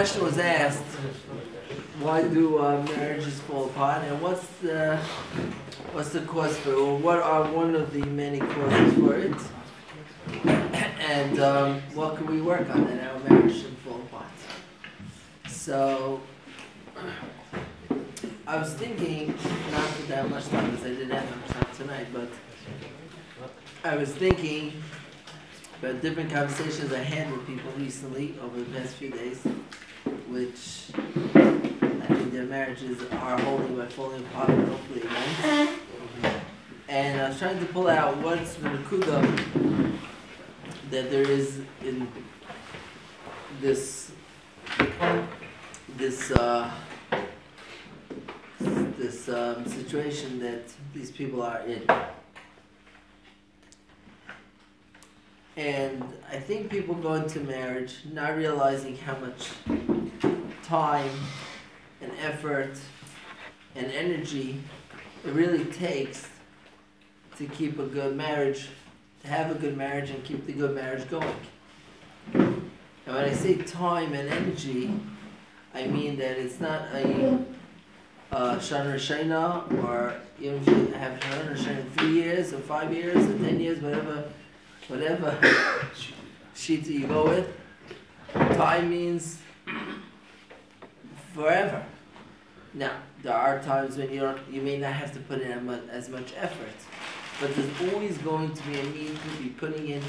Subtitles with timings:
[0.00, 0.82] question was asked,
[1.98, 4.96] why do uh, marriages fall apart, and what's the
[5.92, 9.36] what's the cause for it, or what are one of the many causes for it,
[11.00, 14.32] and um, what can we work on that our marriage should fall apart.
[15.48, 16.22] So,
[18.46, 19.36] I was thinking,
[19.70, 22.30] not for that much time, because I didn't have much time tonight, but
[23.84, 24.82] I was thinking
[25.82, 29.38] about different conversations I had with people recently over the past few days,
[30.28, 30.90] which
[31.34, 35.02] I think their marriages are holding by falling apart, but hopefully.
[36.86, 39.96] And I was trying to pull out what's the nakuda
[40.90, 42.08] that there is in
[43.62, 44.12] this
[45.96, 46.70] this uh,
[48.58, 51.82] this um, situation that these people are in.
[55.56, 59.50] And I think people go into marriage not realizing how much
[60.62, 61.10] time
[62.00, 62.78] and effort
[63.74, 64.60] and energy
[65.24, 66.28] it really takes
[67.36, 68.68] to keep a good marriage,
[69.22, 71.34] to have a good marriage and keep the good marriage going.
[72.32, 74.92] And when I say time and energy,
[75.74, 77.38] I mean that it's not a
[78.32, 83.16] uh, Shana Shana or even if you have Shana Shana three years or five years
[83.16, 84.24] or ten years, whatever
[84.88, 85.36] whatever
[86.54, 87.48] shita you go with.
[88.56, 89.38] Time means
[91.34, 91.84] forever.
[92.74, 96.32] Now, there are times when you you may not have to put in as much
[96.36, 96.78] effort,
[97.40, 100.02] but there's always going to be a need to be putting in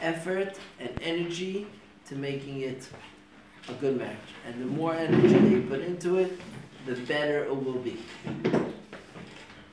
[0.00, 1.66] effort and energy
[2.06, 2.88] to making it
[3.68, 4.16] a good marriage.
[4.46, 6.38] And the more energy you put into it,
[6.86, 7.98] the better it will be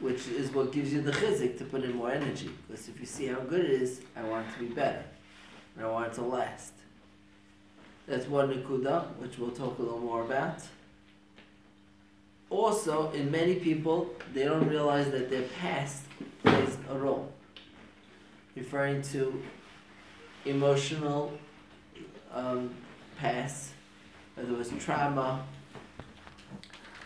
[0.01, 2.49] which is what gives you the chizik to put in more energy.
[2.67, 5.03] Because if you see how good it is, I want it to be better.
[5.77, 6.73] And I want it to last.
[8.07, 10.59] That's one nikuda, which we'll talk a little more about.
[12.49, 16.03] Also, in many people, they don't realize that their past
[16.43, 17.31] plays a role.
[18.55, 19.41] Referring to
[20.45, 21.31] emotional
[22.33, 22.73] um,
[23.17, 23.69] past,
[24.35, 25.45] whether it was trauma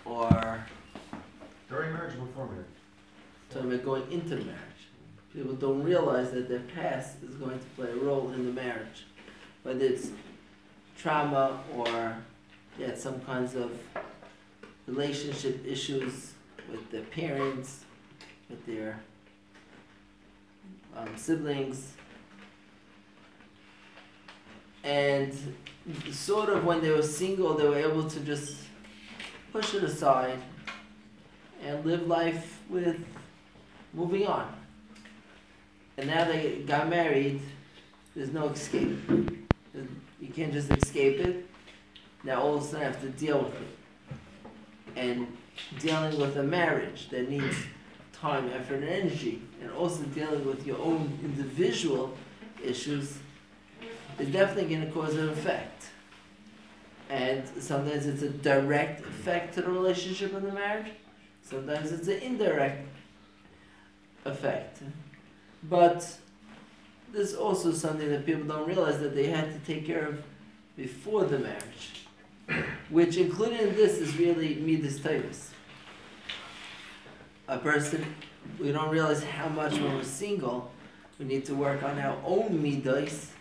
[0.05, 0.65] or
[1.69, 2.74] during marriage before marriage
[3.55, 4.59] talking about going into marriage.
[5.33, 9.05] People don't realize that their past is going to play a role in the marriage,
[9.63, 10.09] whether it's
[10.97, 12.17] trauma or
[12.77, 13.71] yeah, some kinds of
[14.87, 16.33] relationship issues
[16.69, 17.85] with their parents,
[18.49, 18.99] with their
[20.97, 21.93] um, siblings,
[24.83, 25.33] and
[26.11, 28.57] sort of when they were single, they were able to just
[29.53, 30.39] push it aside
[31.63, 32.99] and live life with
[33.95, 34.53] moving on.
[35.97, 37.41] And now they got married,
[38.15, 38.97] there's no escape.
[40.19, 41.45] You can't just escape it.
[42.23, 43.67] Now all of a sudden I have to deal with it.
[44.95, 45.37] And
[45.79, 47.55] dealing with a marriage that needs
[48.13, 52.17] time, effort, and energy, and also dealing with your own individual
[52.63, 53.17] issues
[54.19, 55.87] is definitely going to cause an effect.
[57.09, 60.91] And sometimes it's a direct effect to the relationship in the marriage.
[61.43, 62.87] Sometimes it's an indirect
[64.25, 64.81] effect.
[65.63, 66.17] But
[67.13, 70.23] there's also something that people don't realize that they had to take care of
[70.75, 72.05] before the marriage,
[72.89, 75.49] which included in this is really midas tavis.
[77.47, 78.05] A person,
[78.59, 80.71] we don't realize how much when we're single,
[81.17, 83.31] we need to work on our own midas,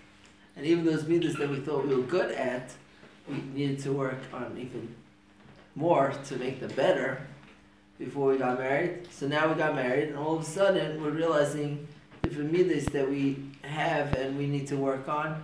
[0.56, 2.70] and even those midas that we thought we were good at,
[3.28, 4.94] we needed to work on even
[5.74, 7.26] more to make them better
[8.04, 9.08] before we got married.
[9.10, 11.86] So now we got married, and all of a sudden we're realizing
[12.22, 15.42] different midas that we have and we need to work on.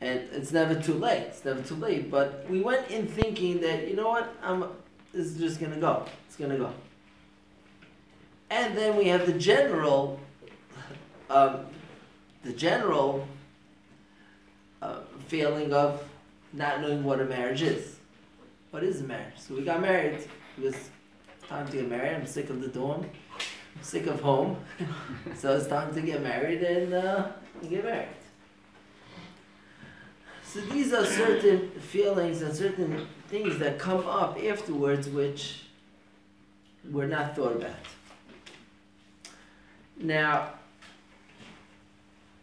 [0.00, 1.22] And it's never too late.
[1.28, 2.10] It's never too late.
[2.10, 4.64] But we went in thinking that you know what, I'm.
[5.12, 6.04] This is just gonna go.
[6.26, 6.72] It's gonna go.
[8.50, 10.20] And then we have the general,
[11.30, 11.66] um,
[12.44, 13.26] the general
[14.82, 16.06] uh, feeling of
[16.52, 17.96] not knowing what a marriage is.
[18.70, 19.38] What is a marriage?
[19.38, 20.28] So we got married.
[20.62, 20.90] Was
[21.48, 22.14] time to get married.
[22.14, 23.02] I'm sick of the dorm.
[23.02, 24.56] I'm sick of home.
[25.36, 27.28] so it's time to get married and, uh,
[27.68, 28.08] get married.
[30.44, 35.64] So these are certain feelings and certain things that come up afterwards which
[36.90, 37.74] were not thought about.
[39.98, 40.50] Now,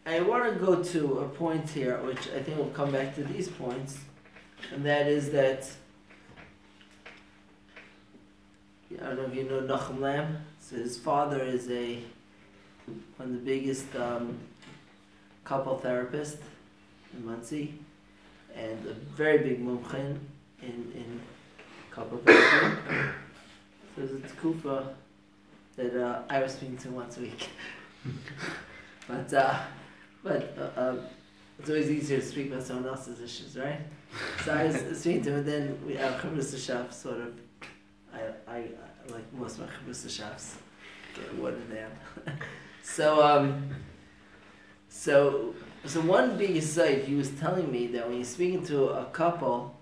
[0.06, 3.24] I want to go to a point here, which I think will come back to
[3.24, 4.00] these points,
[4.74, 5.70] and that is that
[9.02, 10.38] I don't know if you know Nachum Lam.
[10.60, 12.00] So his father is a
[13.18, 14.38] one of the biggest um,
[15.44, 16.38] couple therapists
[17.14, 17.80] in Monsey,
[18.56, 20.20] and a very big mumchen
[20.62, 21.22] in in
[21.92, 22.26] couple of
[23.96, 24.96] So it's kufa
[25.76, 27.50] that uh, I was speaking to once a week.
[29.08, 29.60] but uh,
[30.24, 30.96] but uh, uh,
[31.60, 33.82] it's always easier to speak about someone else's issues, right?
[34.44, 37.43] So I was speaking to him, and then we have Shaf, sort of.
[38.14, 40.58] I, I, I like most of my Chabris Shafs
[41.16, 41.92] get watered down.
[42.82, 43.70] so um,
[44.90, 45.54] so
[45.86, 49.76] so one big site he was telling me that when you're speaking to a couple,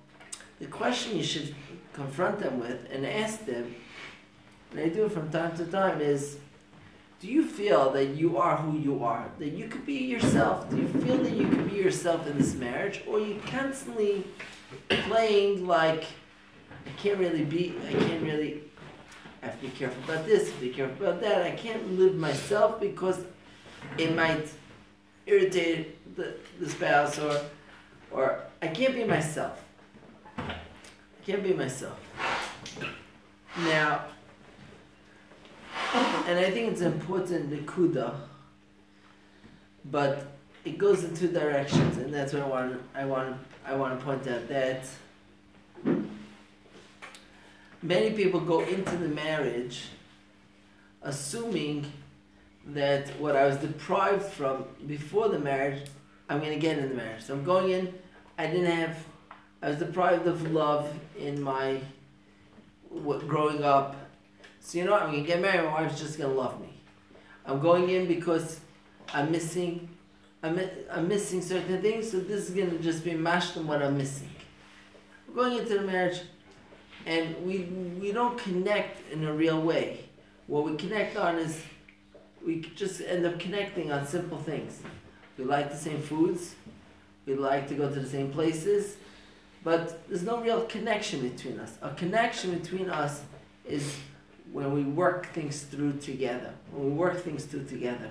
[0.60, 1.54] the question you should
[1.94, 3.75] confront them with and ask them,
[4.72, 6.38] and I do it from time to time, is
[7.19, 9.30] do you feel that you are who you are?
[9.38, 10.68] That you could be yourself?
[10.72, 13.04] Do you feel that you could be yourself in this marriage?
[13.07, 14.24] Or you constantly
[14.89, 16.06] playing like
[16.86, 18.63] I can't really be I can't really
[19.42, 21.42] I have to be careful about this, be careful about that.
[21.42, 23.19] I can't live myself because
[23.98, 24.48] it might
[25.25, 27.42] irritate the, the spouse or
[28.12, 29.57] or I can't be myself.
[30.38, 30.54] I
[31.25, 32.00] can't be myself.
[33.57, 34.06] Now
[36.28, 38.16] and I think it's important nikuda,
[39.86, 40.28] but
[40.63, 42.81] it goes in two directions, and that's what I want.
[42.95, 43.36] I want.
[43.66, 44.86] I want to point out that
[47.81, 49.86] many people go into the marriage
[51.01, 51.92] assuming
[52.68, 55.83] that what I was deprived from before the marriage,
[56.30, 57.24] I'm going to get in the marriage.
[57.24, 57.94] So I'm going in.
[58.38, 58.98] I didn't have.
[59.63, 61.80] I was deprived of love in my
[62.89, 63.95] what, growing up
[64.62, 65.01] so you know what?
[65.01, 65.66] I'm gonna get married.
[65.66, 66.69] My wife's just gonna love me.
[67.45, 68.62] I'm going in because
[69.13, 69.89] I'm missing.
[70.44, 72.12] I'm, I'm missing certain things.
[72.12, 74.30] So this is gonna just be mashed on what I'm missing.
[75.28, 76.22] I'm going into the marriage,
[77.06, 77.59] and we
[78.00, 80.06] we don't connect in a real way.
[80.48, 81.62] What we connect on is
[82.45, 84.81] we just end up connecting on simple things.
[85.38, 86.56] We like the same foods.
[87.25, 88.98] We like to go to the same places,
[89.63, 91.77] but there's no real connection between us.
[91.81, 93.21] A connection between us
[93.65, 93.95] is
[94.51, 98.09] when we work things through together, when we work things through together.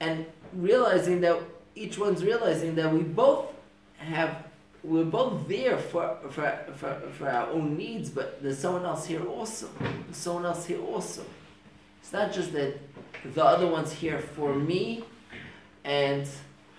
[0.00, 1.40] And realizing that
[1.74, 3.52] each one's realizing that we both
[3.96, 4.44] have,
[4.84, 9.24] we're both there for, for, for, for our own needs, but there's someone else here
[9.24, 9.68] also.
[9.80, 11.24] There's someone else here also.
[12.00, 12.78] It's not just that
[13.24, 15.04] the other one's here for me
[15.84, 16.28] and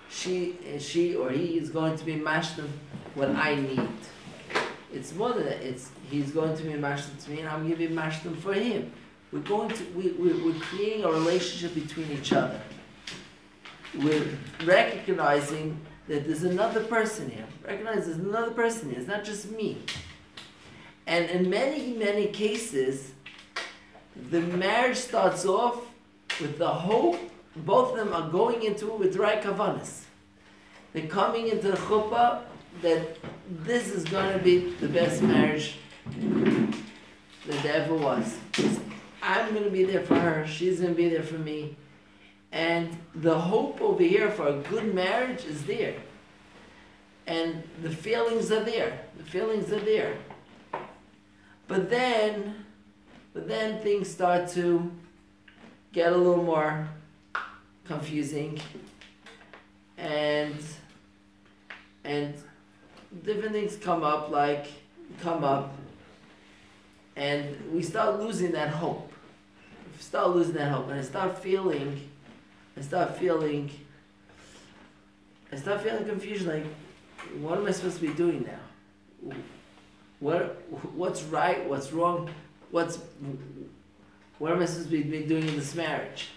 [0.09, 2.69] she, she or he is going to be mashlim
[3.15, 3.89] what I need.
[4.93, 5.61] It's more than that.
[5.61, 8.53] It's he's going to be mashlim to me, and I'm going to be mashlim for
[8.53, 8.91] him.
[9.31, 12.61] We're going to we, we we're creating a relationship between each other.
[13.97, 14.25] We're
[14.63, 17.45] recognizing that there's another person here.
[17.65, 18.99] Recognize there's another person here.
[18.99, 19.77] It's not just me.
[21.07, 23.11] And in many many cases,
[24.29, 25.79] the marriage starts off
[26.39, 27.19] with the hope.
[27.55, 30.01] Both of them are going into it with right kavanas.
[30.93, 32.41] They're coming into the chuppah
[32.81, 33.17] that
[33.63, 35.77] this is going to be the best marriage
[37.47, 38.37] that there ever was.
[39.21, 41.75] I'm going to be there for her, she's going to be there for me.
[42.55, 45.95] And the hope over here for a good marriage is there.
[47.27, 49.01] And the feelings are there.
[49.17, 50.15] The feelings are there.
[51.67, 52.65] But then,
[53.33, 54.89] but then things start to
[55.91, 56.87] get a little more
[57.83, 58.61] confusing.
[59.97, 60.55] And,
[62.05, 62.35] and
[63.23, 64.67] different things come up, like
[65.19, 65.73] come up,
[67.17, 69.11] and we start losing that hope.
[69.91, 72.09] We start losing that hope, and I start feeling,
[72.77, 73.71] I start feeling,
[75.51, 76.47] I start feeling confusion.
[76.47, 76.65] Like,
[77.39, 79.35] what am I supposed to be doing now?
[80.19, 80.61] What,
[80.93, 81.67] what's right?
[81.67, 82.29] What's wrong?
[82.71, 82.99] What's,
[84.39, 86.29] what am I supposed to be doing in this marriage?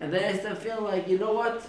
[0.00, 1.66] And then I start feeling like, you know what?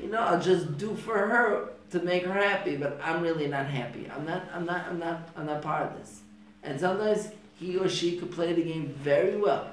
[0.00, 3.66] You know, I'll just do for her to make her happy, but I'm really not
[3.66, 4.10] happy.
[4.14, 4.44] I'm not.
[4.52, 4.86] I'm not.
[4.86, 5.28] I'm not.
[5.36, 6.20] I'm not part of this.
[6.62, 9.70] And sometimes he or she could play the game very well.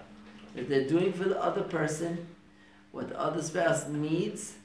[0.55, 2.27] If they're doing for the other person
[2.97, 4.55] what the other spouse needs,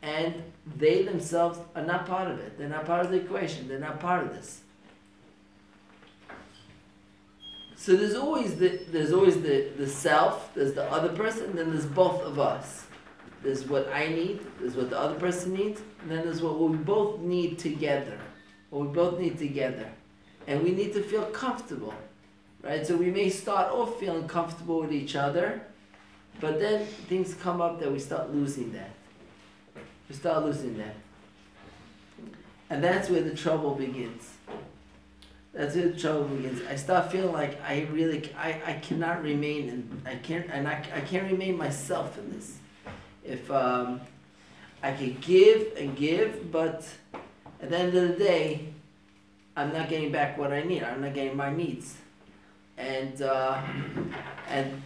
[0.00, 0.42] and
[0.76, 2.58] they themselves are not part of it.
[2.58, 3.68] They're not part of the equation.
[3.68, 4.62] They're not part of this.
[7.76, 11.86] So there's always the there's always the, the self, there's the other person, then there's
[11.86, 12.86] both of us.
[13.42, 16.76] There's what I need, there's what the other person needs, and then there's what we
[16.76, 18.18] both need together.
[18.70, 19.90] What we both need together.
[20.46, 21.92] And we need to feel comfortable.
[22.62, 22.86] Right?
[22.86, 25.62] So we may start off feeling comfortable with each other,
[26.40, 28.90] but then things come up that we start losing that.
[30.08, 30.94] We start losing that.
[32.70, 34.30] And that's where the trouble begins.
[35.52, 36.62] That's where the trouble begins.
[36.68, 40.84] I start feeling like I really I, I cannot remain in I can't and I,
[40.94, 42.58] I can't remain myself in this
[43.24, 44.00] if um,
[44.82, 46.86] I could give and give, but
[47.60, 48.68] at the end of the day,
[49.56, 50.82] I'm not getting back what I need.
[50.82, 51.96] I'm not getting my needs,
[52.76, 53.62] and uh,
[54.48, 54.82] and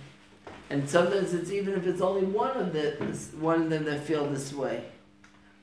[0.71, 2.93] and sometimes it's even if it's only one of the
[3.39, 4.85] one of them that feel this way,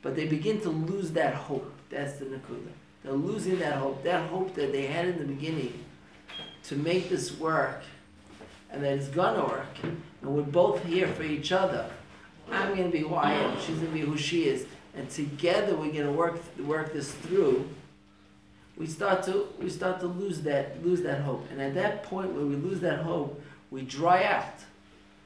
[0.02, 1.72] but they begin to lose that hope.
[1.90, 2.72] That's the nakuda.
[3.04, 4.04] They're losing that hope.
[4.04, 5.84] That hope that they had in the beginning
[6.64, 7.84] to make this work,
[8.72, 11.90] and that it's gonna work, and we're both here for each other.
[12.50, 13.60] I'm gonna be who I am.
[13.60, 17.68] She's gonna be who she is, and together we're gonna work work this through.
[18.78, 22.32] We start to we start to lose that lose that hope, and at that point
[22.32, 24.56] where we lose that hope, we dry out.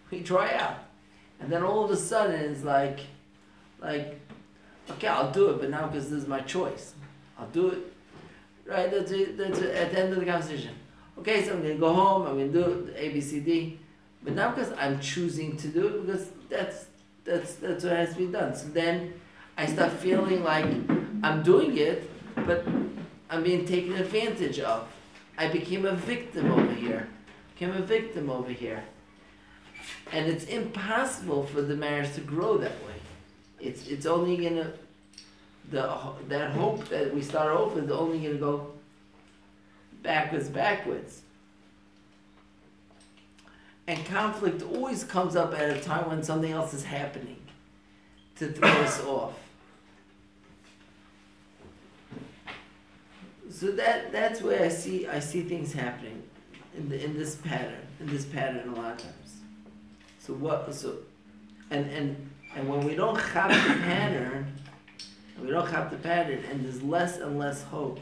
[0.10, 0.80] We dry out,
[1.40, 3.00] and then all of a sudden it's like,
[3.82, 4.20] like,
[4.92, 6.94] okay, I'll do it, but now because this is my choice,
[7.38, 7.80] I'll do it.
[8.66, 8.90] Right?
[8.92, 10.74] That's it, that's it, at the end of the conversation.
[11.20, 12.28] Okay, so I'm gonna go home.
[12.28, 13.80] I'm gonna do it, A B C D,
[14.24, 16.86] but now because I'm choosing to do it, because that's
[17.24, 18.56] that's that's what has to be done.
[18.56, 19.14] So then
[19.58, 20.66] I start feeling like
[21.24, 22.66] I'm doing it, but
[23.30, 24.88] I'm being taken advantage of.
[25.38, 27.08] I became a victim over here.
[27.54, 28.84] Became a victim over here.
[30.12, 32.96] And it's impossible for the marriage to grow that way.
[33.60, 34.74] It's it's only gonna
[35.70, 35.98] the
[36.30, 38.72] that hope that we start off with is only gonna go
[40.02, 41.22] backwards, backwards.
[43.88, 47.42] And conflict always comes up at a time when something else is happening
[48.36, 49.34] to throw us off.
[53.50, 56.24] So that that's where I see I see things happening
[56.78, 59.27] in the in this pattern in this pattern a lot of times.
[60.28, 60.98] So what so
[61.72, 64.54] and and and when we don't have the pattern,
[65.42, 68.02] we don't have the pattern, and there's less and less hope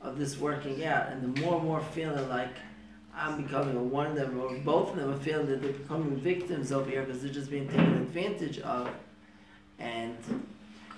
[0.00, 2.48] of this working out, and the more and more feeling like
[3.14, 6.72] I'm becoming one of them, or both of them are feeling that they're becoming victims
[6.72, 8.88] over here because they're just being taken advantage of,
[9.78, 10.16] and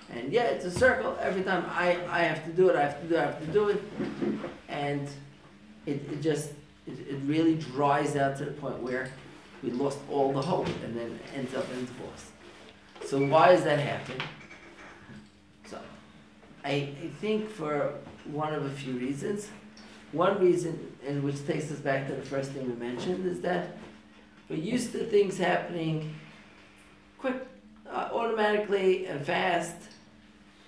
[0.09, 1.17] and yeah, it's a circle.
[1.19, 3.39] Every time I, I have to do it, I have to do it, I have
[3.41, 3.83] to do it,
[4.69, 5.09] and
[5.85, 6.51] it, it just
[6.87, 9.11] it, it really dries out to the point where
[9.63, 12.31] we lost all the hope, and then ends up in divorce.
[13.05, 14.15] So why does that happen?
[15.65, 15.79] So
[16.63, 19.49] I, I think for one of a few reasons.
[20.11, 23.77] One reason, and which takes us back to the first thing we mentioned, is that
[24.49, 26.13] we're used to things happening
[27.17, 27.47] quick,
[27.89, 29.77] uh, automatically and fast.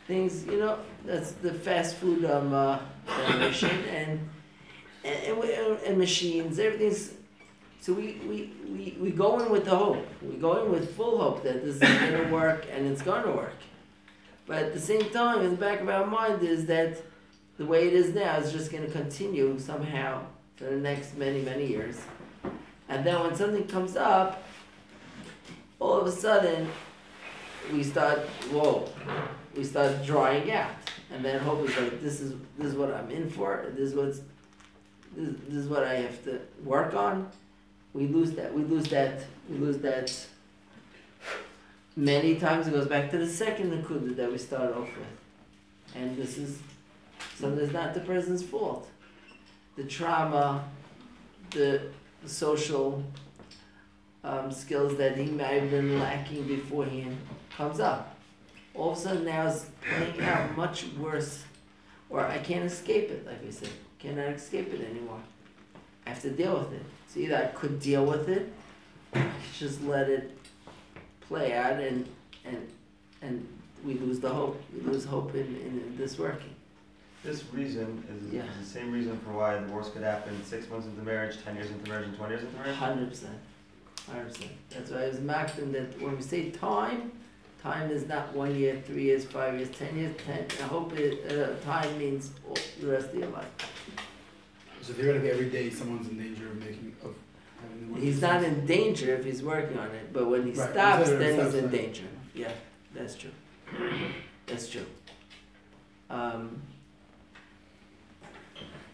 [0.07, 2.79] Things, you know, that's the fast food um, uh,
[3.27, 4.29] generation, and
[5.03, 7.11] and, and, and machines, everything's.
[7.83, 10.07] So we, we, we, we go in with the hope.
[10.21, 13.23] We go in with full hope that this is going to work and it's going
[13.23, 13.57] to work.
[14.47, 17.01] But at the same time, in the back of our mind is that
[17.57, 20.25] the way it is now is just going to continue somehow
[20.55, 21.99] for the next many, many years.
[22.87, 24.41] And then when something comes up,
[25.77, 26.69] all of a sudden,
[27.73, 28.87] we start, whoa,
[29.57, 30.71] we start drying out.
[31.11, 33.95] And then hope is like, this is, this is what I'm in for, this is
[33.95, 34.21] what's,
[35.17, 37.29] this, this is what I have to work on.
[37.93, 39.19] We lose that, we lose that,
[39.49, 40.13] we lose that.
[41.95, 45.95] Many times it goes back to the second nakuda that we started off with.
[45.95, 46.57] And this is
[47.35, 48.89] Sometimes not the person's fault.
[49.75, 50.63] The trauma,
[51.51, 51.81] the
[52.25, 53.03] social
[54.23, 57.17] um, skills that he might have been lacking beforehand
[57.55, 58.15] comes up.
[58.75, 61.43] All of a sudden now it's playing out much worse,
[62.09, 63.69] or I can't escape it, like we said.
[63.99, 65.19] Cannot escape it anymore.
[66.05, 66.85] I have to deal with it.
[67.15, 68.51] Either I could deal with it,
[69.57, 70.37] just let it
[71.21, 72.07] play out and
[72.45, 72.67] and
[73.21, 73.47] and
[73.85, 74.61] we lose the hope.
[74.73, 76.55] We lose hope in, in, this working.
[77.23, 78.43] This reason is, Yeah.
[78.59, 81.89] the same reason for why divorce could happen six months into marriage, ten years into
[81.89, 82.75] marriage, and twenty years into marriage.
[82.75, 83.37] Hundred percent,
[84.09, 84.51] hundred percent.
[84.69, 87.11] That's why I was marking that when we say time,
[87.61, 90.15] time is not one year, three years, five years, ten years.
[90.25, 90.45] Ten.
[90.61, 91.31] I hope it.
[91.31, 93.47] Uh, time means all, the rest of your life.
[94.83, 97.15] So theoretically, every day someone's in danger of making of
[97.61, 97.93] having.
[97.93, 101.09] the He's not in danger if he's working on it, but when he Right, stops,
[101.09, 101.71] then he's in right.
[101.71, 102.03] danger.
[102.35, 102.51] Yeah,
[102.93, 103.31] that's true.
[104.45, 104.85] That's true.
[106.09, 106.61] Um,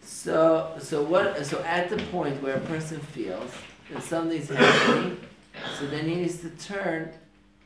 [0.03, 1.43] so, so what?
[1.43, 3.51] So at the point where a person feels
[3.91, 5.17] that something's happening,
[5.79, 7.13] so then he needs to turn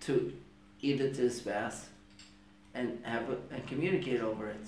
[0.01, 0.31] to
[0.81, 1.87] either to his spouse
[2.73, 4.65] and have a, and communicate over it.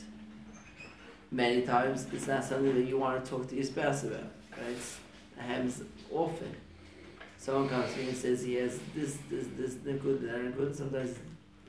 [1.35, 4.31] Many times, it's not something that you want to talk to your spouse about.
[4.51, 4.69] Right?
[4.69, 6.55] It happens often.
[7.37, 10.73] Someone comes to me and says he has this, this, this nikud, that nikud.
[10.73, 11.13] Sometimes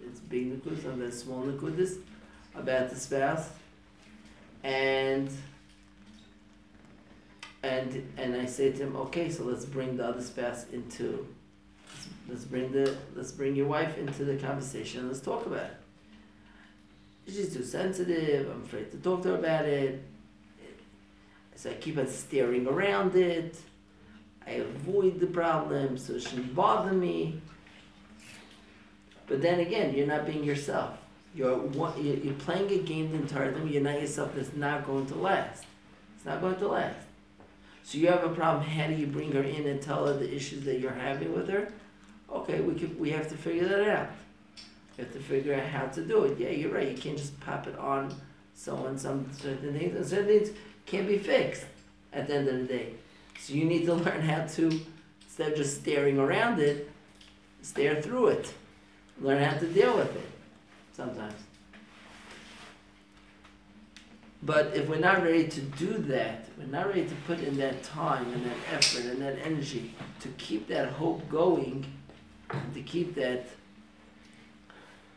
[0.00, 1.99] it's big nikud, sometimes small nikudis
[2.54, 3.50] about the spouse.
[4.62, 5.28] And
[7.64, 11.26] and and I say to him, okay, so let's bring the other spouse into
[12.28, 15.86] let's bring the let's bring your wife into the conversation let's talk about it.
[17.26, 18.49] She's too sensitive.
[18.50, 20.02] I'm afraid to talk to her about it.
[21.56, 23.56] So I keep on staring around it.
[24.47, 27.40] I avoid the problem so it shouldn't bother me.
[29.26, 30.99] But then again, you're not being yourself.
[31.35, 31.66] You're
[31.99, 33.68] you're playing a game the entire time.
[33.68, 34.35] You're not yourself.
[34.35, 35.64] That's not going to last.
[36.16, 36.99] It's not going to last.
[37.83, 38.64] So you have a problem.
[38.64, 41.49] How do you bring her in and tell her the issues that you're having with
[41.49, 41.73] her?
[42.30, 42.99] Okay, we could.
[42.99, 44.11] We have to figure that out.
[44.96, 46.38] We have to figure out how to do it.
[46.38, 46.90] Yeah, you're right.
[46.90, 48.14] You can't just pop it on
[48.54, 48.98] someone.
[48.98, 49.94] Some certain things.
[49.94, 50.50] And certain things
[50.86, 51.66] can't be fixed
[52.12, 52.94] at the end of the day.
[53.38, 54.80] So you need to learn how to
[55.36, 56.90] instead of just staring around it,
[57.60, 58.54] stare through it.
[59.20, 60.30] Learn how to deal with it.
[60.94, 61.34] Sometimes.
[64.42, 67.82] But if we're not ready to do that, we're not ready to put in that
[67.82, 71.84] time and that effort and that energy to keep that hope going,
[72.72, 73.46] to keep that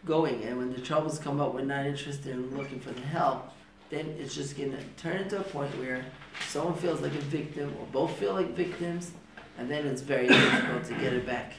[0.06, 0.44] going.
[0.44, 3.51] And when the troubles come up, we're not interested in looking for the help.
[3.89, 6.06] Then it's just gonna turn into a point where
[6.48, 9.12] someone feels like a victim, or both feel like victims,
[9.58, 11.53] and then it's very difficult to get it back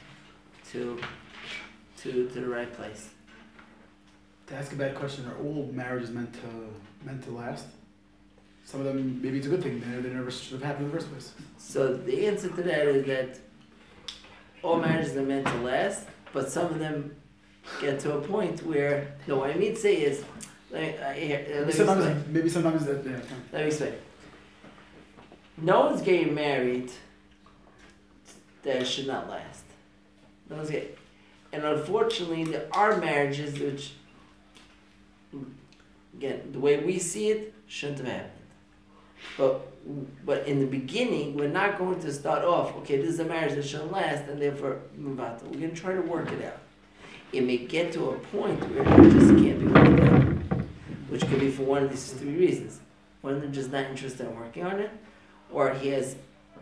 [0.71, 0.99] to
[1.97, 3.09] to to the right place.
[4.47, 7.65] To ask a bad question, are all marriages meant to meant to last?
[8.63, 9.81] Some of them, maybe it's a good thing.
[9.81, 11.33] They, they never should have happened in the first place.
[11.57, 13.39] So the answer to that is that
[14.61, 17.15] all marriages are meant to last, but some of them
[17.79, 19.37] get to a point where no.
[19.37, 20.23] What I mean to say is,
[20.69, 22.33] let uh, here, uh, let me sometimes, explain.
[22.33, 23.05] maybe sometimes that.
[23.05, 23.19] Yeah,
[23.51, 23.93] Let me explain.
[25.57, 26.91] No one's getting married
[28.63, 29.63] that should not last.
[30.49, 30.95] No one's getting,
[31.53, 33.93] and unfortunately, there are marriages which,
[36.17, 38.31] again, the way we see it, shouldn't have happened.
[39.37, 42.75] But but in the beginning, we're not going to start off.
[42.77, 45.19] Okay, this is a marriage that shouldn't last, and therefore move.
[45.19, 46.57] We're going to try to work it out.
[47.33, 50.63] It may get to a point where it just can't be worked out,
[51.09, 52.81] which could be for one of these three reasons.
[53.21, 54.91] One they're just not interested in working on it,
[55.49, 56.17] or he has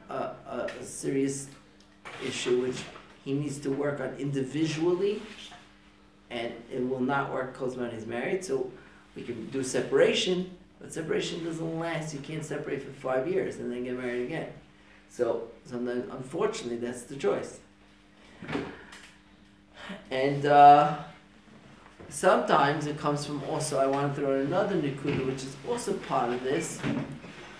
[0.09, 1.47] a, a, a serious
[2.23, 2.83] issue which
[3.25, 5.23] he needs to work on individually,
[6.29, 8.45] and it will not work because when he's married.
[8.45, 8.71] So
[9.15, 12.13] we can do separation, but separation doesn't last.
[12.13, 14.49] You can't separate for five years and then get married again.
[15.09, 17.59] So sometimes, unfortunately, that's the choice.
[20.11, 20.97] And uh,
[22.09, 25.93] sometimes it comes from also, I want to throw in another Nikuda, which is also
[25.93, 26.79] part of this,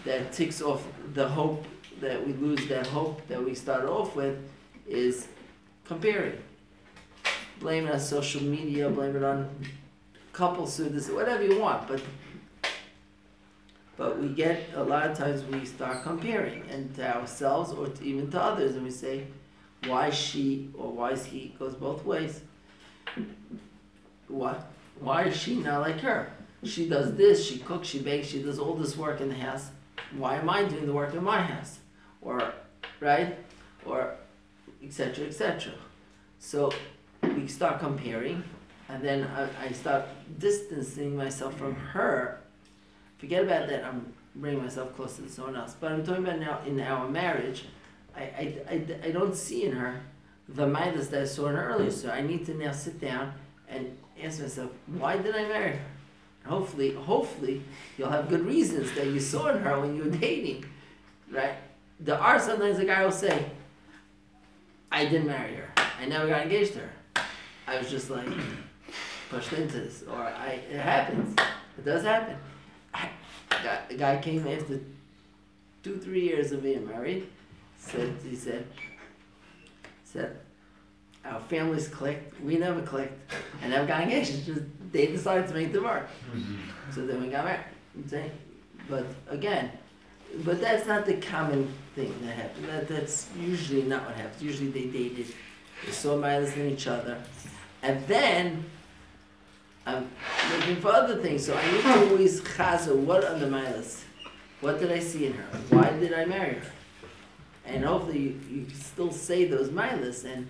[0.05, 1.65] that ticks off the hope
[1.99, 4.37] that we lose, that hope that we start off with,
[4.87, 5.27] is
[5.85, 6.37] comparing.
[7.59, 9.49] Blame it on social media, blame it on
[10.39, 12.01] couple this, whatever you want, but
[13.97, 18.01] but we get a lot of times we start comparing and to ourselves or to,
[18.01, 19.27] even to others and we say
[19.85, 22.41] why she or why is he goes both ways.
[24.27, 26.31] What why is she not like her?
[26.63, 29.71] She does this she cooks she bakes she does all this work in the house.
[30.17, 31.79] Why am i doing the work in my house?
[32.21, 32.53] Or
[32.99, 33.37] right?
[33.85, 34.15] Or
[34.83, 35.73] etc etc
[36.39, 36.71] so
[37.21, 38.41] we start comparing
[38.87, 40.05] and then I, I start
[40.39, 42.41] distancing myself from her.
[43.17, 45.75] Forget about that i'm bringing myself closer to someone else.
[45.79, 47.65] But i'm talking about now in our marriage
[48.19, 50.01] I, I, I, don't see in her
[50.49, 51.91] the midas that I saw in her earlier.
[51.91, 53.33] So I need to now sit down
[53.69, 55.81] and ask myself, why did I marry her?
[56.45, 57.61] Hopefully, hopefully,
[57.97, 60.65] you'll have good reasons that you saw in her when you were dating,
[61.31, 61.55] right?
[61.99, 63.45] There are sometimes a guy will say,
[64.91, 65.71] I didn't marry her.
[66.01, 67.23] I never got engaged to her.
[67.67, 68.27] I was just like
[69.29, 71.37] pushed into this, or I it happens.
[71.77, 72.35] It does happen.
[73.51, 74.79] A guy came after
[75.83, 77.27] two, three years of being married
[77.79, 78.67] said he said
[80.03, 80.39] said
[81.25, 84.45] our families clicked, we never clicked, and never got engaged.
[84.45, 84.61] Just
[84.91, 86.07] they decided to make the work.
[86.33, 86.91] Mm-hmm.
[86.91, 88.31] So then we got married.
[88.89, 89.71] But again,
[90.43, 92.67] but that's not the common thing that happens.
[92.67, 94.41] That that's usually not what happens.
[94.41, 95.27] Usually they dated,
[95.85, 97.21] they saw miles in each other,
[97.83, 98.65] and then
[99.85, 100.09] I'm
[100.51, 101.45] looking for other things.
[101.45, 102.95] So I need to always chazo.
[102.95, 104.05] What are the miles?
[104.61, 105.57] What did I see in her?
[105.69, 106.71] Why did I marry her?
[107.69, 110.47] And hopefully you, you still say those milas and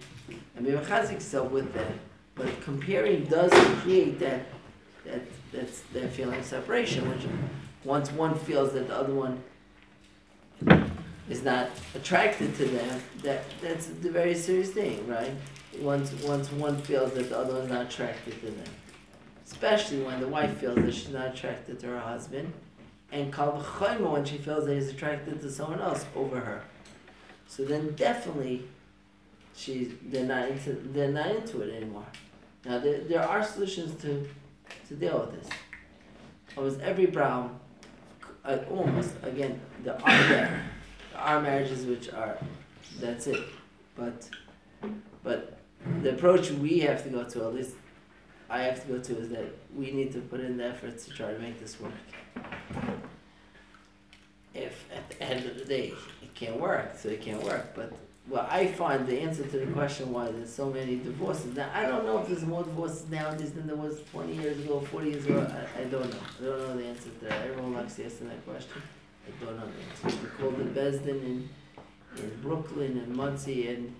[0.55, 1.91] and be mechazik yourself with that.
[2.36, 3.51] But comparing does
[3.82, 4.45] create that
[5.05, 7.25] that that's that feeling of separation, which
[7.84, 9.43] once one feels that the other one
[11.29, 15.34] is not attracted to them, that that's a very serious thing, right?
[15.79, 18.71] Once once one feels that the other one's not attracted to them.
[19.45, 22.53] Especially when the wife feels that she's not attracted to her husband,
[23.12, 26.62] and kal when she feels that he's attracted to someone else over her.
[27.49, 28.63] So then definitely
[29.55, 32.05] she's they're not into they're not into it anymore.
[32.63, 34.29] Now there there are solutions to
[34.88, 35.49] to deal with this.
[36.55, 37.59] Almost every brown,
[38.45, 40.63] uh, almost again there are there,
[41.12, 42.38] there are marriages which are
[42.99, 43.43] that's it,
[43.95, 44.29] but
[45.23, 45.57] but
[46.03, 47.75] the approach we have to go to at least
[48.47, 51.12] I have to go to is that we need to put in the efforts to
[51.12, 51.93] try to make this work.
[54.53, 55.93] If at the end of the day
[56.39, 57.75] can't work, so it can't work.
[57.75, 57.93] But
[58.28, 61.69] well, I find the answer to the question why there's so many divorces now.
[61.73, 65.10] I don't know if there's more divorces nowadays than there was 20 years ago, 40
[65.10, 65.47] years ago.
[65.49, 66.19] I, I don't know.
[66.39, 67.47] I don't know the answer to that.
[67.47, 68.82] Everyone likes asking that question.
[69.28, 70.19] I don't know the answer.
[70.23, 71.49] We called it Besden in
[72.17, 73.95] in Brooklyn and Monsey, and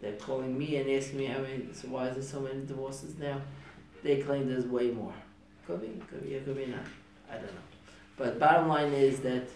[0.00, 1.68] they're calling me and asking me how many.
[1.72, 3.40] So why is there so many divorces now?
[4.02, 5.14] They claim there's way more.
[5.66, 6.80] Could be, could be, could be not.
[7.30, 7.60] I don't know.
[8.16, 9.48] But bottom line is that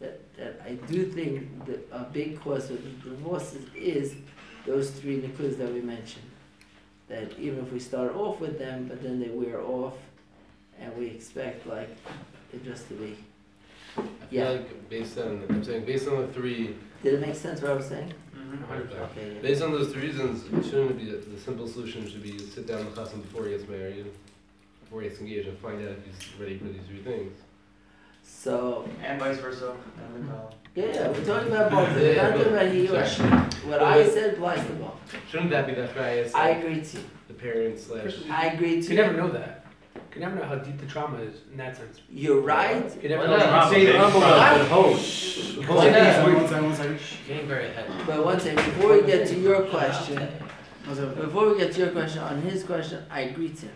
[0.00, 4.14] that, that I do think that a big cause of the divorces is
[4.66, 6.24] those three nikus that we mentioned.
[7.08, 9.94] That even if we start off with them, but then they wear off,
[10.78, 11.88] and we expect like
[12.52, 13.16] it just to be.
[13.96, 14.48] I feel Yeah.
[14.50, 17.74] like based on, I'm saying based on the three, Did it make sense what I
[17.74, 18.12] was saying?
[18.36, 18.64] Mm-hmm.
[18.64, 19.10] hundred percent.
[19.12, 19.34] Okay.
[19.36, 19.40] Yeah.
[19.40, 22.84] Based on those three reasons, shouldn't be, the the simple solution should be sit down
[22.84, 24.06] with the husband before he gets married,
[24.84, 27.32] before he gets engaged, and find out if he's ready for these three things.
[28.28, 29.74] So And vice versa.
[30.14, 30.30] And,
[30.74, 31.96] yeah, yeah, we're talking about both.
[31.96, 33.22] We're not talking about he or she.
[33.66, 34.92] What I said applies to both.
[35.30, 36.34] Shouldn't that be that bias?
[36.34, 36.98] I agree to.
[37.26, 38.14] The parents slash.
[38.30, 38.96] I agree You to you.
[39.02, 39.64] never know that.
[40.14, 42.00] You never know how deep the trauma is in that sense.
[42.10, 42.84] You're right.
[43.02, 43.46] You never Why know.
[43.46, 43.70] not?
[43.70, 44.04] Say the Probably.
[44.04, 44.58] uncle Why?
[44.58, 45.66] was home.
[45.66, 45.94] One Why not?
[45.94, 46.98] second, one second, one second.
[47.26, 47.90] Getting very ahead.
[48.06, 50.28] But one thing, before we get to your question,
[50.86, 53.72] before we get to your question, on his question, I agree to him.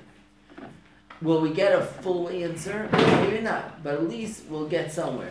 [1.23, 2.89] Will we get a full answer?
[2.93, 5.31] Maybe not, but at least we'll get somewhere.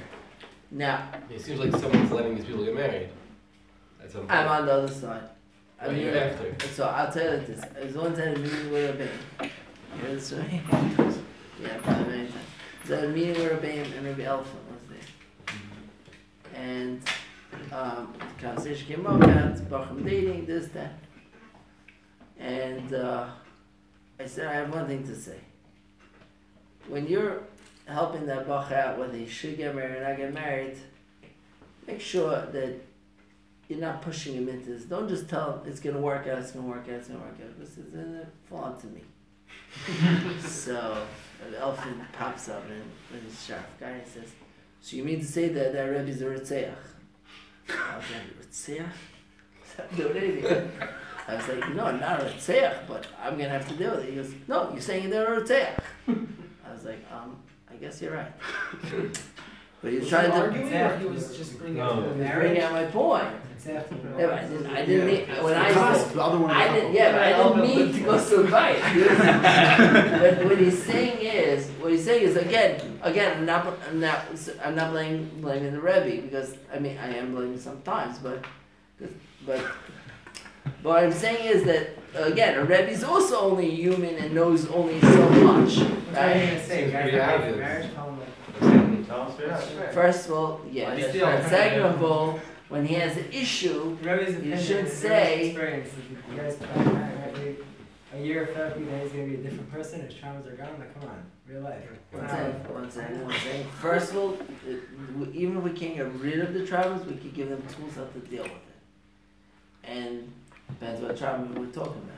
[0.71, 3.09] Now, It seems like someone's letting these people get married.
[4.01, 4.31] At some point.
[4.31, 5.23] I'm on the other side.
[5.79, 6.67] I Well, mean, you're after.
[6.69, 7.61] so I'll tell you like this.
[7.79, 9.51] I was one time at a meeting with a band.
[9.97, 10.61] You heard this right?
[11.61, 12.35] Yeah, probably many times.
[12.35, 16.61] I was at a meeting with a band and maybe Elephant was there.
[16.63, 17.01] And
[17.73, 20.93] um, the conversation came up about Bacham dating, this, that.
[22.39, 23.27] And uh,
[24.19, 25.37] I said, I have one thing to say.
[26.87, 27.41] When you're
[27.85, 30.77] helping that Bach out, whether he should get married or not get married,
[31.87, 32.75] make sure that
[33.67, 34.83] you're not pushing him into this.
[34.83, 37.37] Don't just tell him it's gonna work out, it's gonna work out, it's gonna work
[37.41, 37.59] out.
[37.59, 39.01] This is gonna fall onto me.
[40.41, 41.05] so
[41.47, 44.29] an elephant pops up and with his sharp guy and says,
[44.81, 46.73] So you mean to say that that Rebbe's a Ritzeach?
[47.69, 48.89] I was like, Ritzeach?
[49.95, 50.71] Doing anything.
[51.27, 54.09] I was like, no, not a Ritzeach, but I'm gonna have to deal with it.
[54.09, 55.79] He goes, No, you're saying they're a Ritzeach.
[56.81, 57.37] I was like, um,
[57.69, 58.31] I guess you're right.
[59.81, 62.59] but you're trying to arguing, or he was just bringing up the bring marriage?
[62.59, 63.27] out my point.
[63.55, 64.65] It's after the Yeah, but I didn't.
[64.67, 65.05] I didn't.
[65.05, 66.49] Mean, when I Cos- the other one.
[66.49, 66.93] I didn't.
[66.93, 68.79] Yeah, but I didn't mean to go so right.
[70.39, 73.37] but what he's saying is, what he's saying is again, again.
[73.37, 73.77] I'm not.
[73.87, 74.25] I'm not.
[74.63, 78.43] I'm not blaming blaming the Rebbe because I mean I am blaming sometimes, but,
[79.45, 79.63] but,
[80.63, 84.67] but what I'm saying is that again, a Rebbe is also only human and knows
[84.69, 86.47] only so much, What are you right?
[86.49, 86.91] gonna say?
[86.91, 87.57] Guys Pretty are out for obvious.
[87.57, 87.93] marriage?
[87.93, 89.07] Tell him like.
[89.07, 89.93] Tell us straight out.
[89.93, 91.15] First of all, yes.
[91.15, 95.89] And second of all, when he has an issue, Rebbe's You opinion, should say- experience.
[95.89, 97.55] If you guys plan right, right,
[98.13, 100.01] a year of therapy, then he's gonna be a different person.
[100.01, 100.75] His traumas are gone.
[100.79, 101.83] Like, come on, real life.
[102.11, 102.29] One Wow.
[102.29, 103.65] second, one second, one second.
[103.81, 104.79] First of all, it,
[105.33, 108.03] even if we can't get rid of the traumas, we could give them tools how
[108.05, 109.89] to deal with it.
[109.89, 110.31] And
[110.79, 112.17] depends what trauma we're talking about.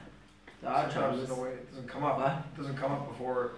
[0.62, 1.28] There are Sometimes traumas.
[1.36, 2.56] the way it doesn't come up, What?
[2.58, 3.52] doesn't come up before.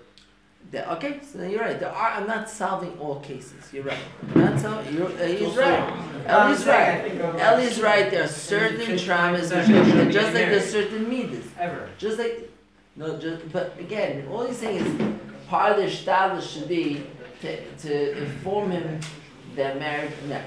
[0.71, 1.79] There- okay, so then you're right.
[1.79, 2.09] There are.
[2.13, 3.71] I'm not solving all cases.
[3.71, 3.99] You're right.
[4.33, 4.95] I'm not solving.
[4.95, 5.93] You're, uh, he's right.
[6.25, 7.11] Ellie's I'm saying, I right.
[7.11, 8.09] think of, like, Ellie's right.
[8.11, 9.41] There are certain traumas,
[10.05, 11.45] which, just like there's certain midas.
[11.59, 11.89] Ever.
[11.99, 12.51] Just like,
[12.95, 15.15] no, just, but again, all he's saying is
[15.47, 17.05] part of the status should be
[17.41, 18.99] to, to inform him
[19.55, 20.41] that marriage, no,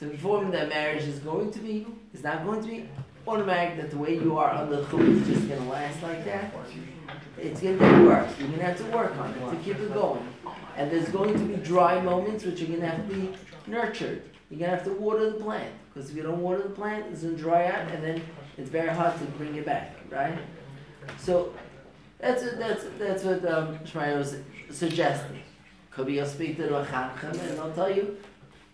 [0.00, 2.88] to inform him that marriage is going to be, is not going to be
[3.26, 6.54] automatic, that the way you are under the chum is just gonna last like that.
[7.38, 8.28] It's gonna work.
[8.38, 10.26] You're gonna have to work on it to keep it going.
[10.76, 13.32] And there's going to be dry moments which are gonna have to be
[13.66, 14.22] nurtured.
[14.50, 17.22] You're gonna have to water the plant because if you don't water the plant, it's
[17.22, 18.22] gonna dry out, and then
[18.56, 20.38] it's very hard to bring it back, right?
[21.18, 21.52] So
[22.18, 24.36] that's that's that's what um, Shmaya was
[24.70, 25.42] suggesting.
[25.90, 28.16] Could be you'll speak to the Chacham and they'll tell you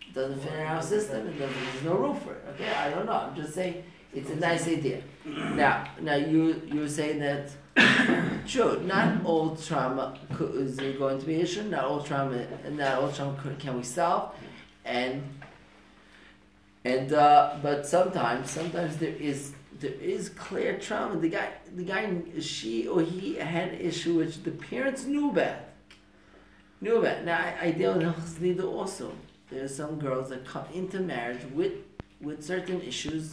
[0.01, 1.27] it doesn't fit in our system.
[1.39, 1.39] Doesn't.
[1.39, 2.45] There's no room for it.
[2.55, 3.13] Okay, I don't know.
[3.13, 3.85] I'm just saying
[4.15, 5.03] it's a nice idea.
[5.25, 7.51] Now, now you you saying that
[8.47, 8.81] true.
[8.83, 11.63] Not all trauma is going to be an issue.
[11.65, 12.47] Not all trauma.
[12.71, 14.35] Not all trauma can we solve,
[14.85, 15.23] and
[16.85, 21.19] and uh, but sometimes sometimes there is there is clear trauma.
[21.19, 25.57] The guy, the guy, she or he had an issue which the parents knew about.
[26.81, 27.25] Knew about.
[27.25, 29.13] Now I, I deal with Chasnida also.
[29.51, 31.73] There are some girls that come into marriage with
[32.21, 33.33] with certain issues.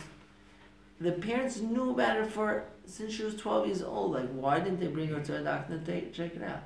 [1.01, 4.12] The parents knew about it for since she was twelve years old.
[4.13, 6.63] Like why didn't they bring her to a doctor and take, check it out?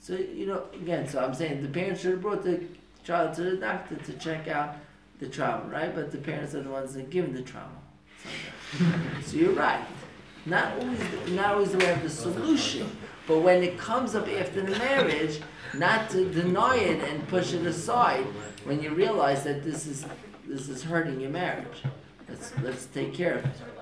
[0.00, 2.64] So you know, again, so I'm saying the parents should have brought the
[3.04, 4.76] child to the doctor to check out
[5.18, 5.94] the trauma, right?
[5.94, 7.78] But the parents are the ones that give the trauma.
[9.24, 9.84] so you're right.
[10.44, 12.88] Not always, not always we have the solution.
[13.26, 15.40] But when it comes up after the marriage,
[15.74, 18.24] not to deny it and push it aside
[18.64, 20.06] when you realize that this is
[20.46, 21.82] this is hurting your marriage.
[22.28, 23.75] Let's let's take care of it.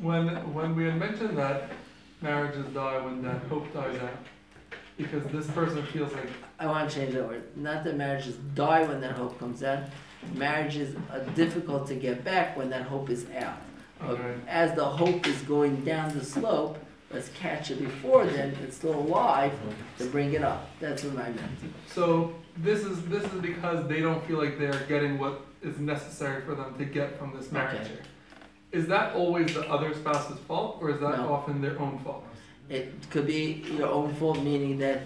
[0.00, 1.70] When when we had mentioned that
[2.20, 4.18] marriages die when that hope dies out,
[4.96, 7.44] because this person feels like I want to change that word.
[7.56, 9.84] Not that marriages die when that hope comes out.
[10.34, 13.60] Marriages are difficult to get back when that hope is out.
[14.04, 16.78] Okay, as the hope is going down the slope,
[17.12, 18.56] let's catch it before then.
[18.62, 19.52] It's still alive
[19.98, 20.70] to bring it up.
[20.80, 21.50] That's what I meant.
[21.88, 26.42] so this is this is because they don't feel like they're getting what is necessary
[26.42, 27.80] for them to get from this marriage.
[27.80, 28.00] Okay.
[28.70, 31.32] Is that always the other spouse's fault, or is that No.
[31.32, 32.24] often their own fault?
[32.68, 35.02] It could be your own fault, meaning that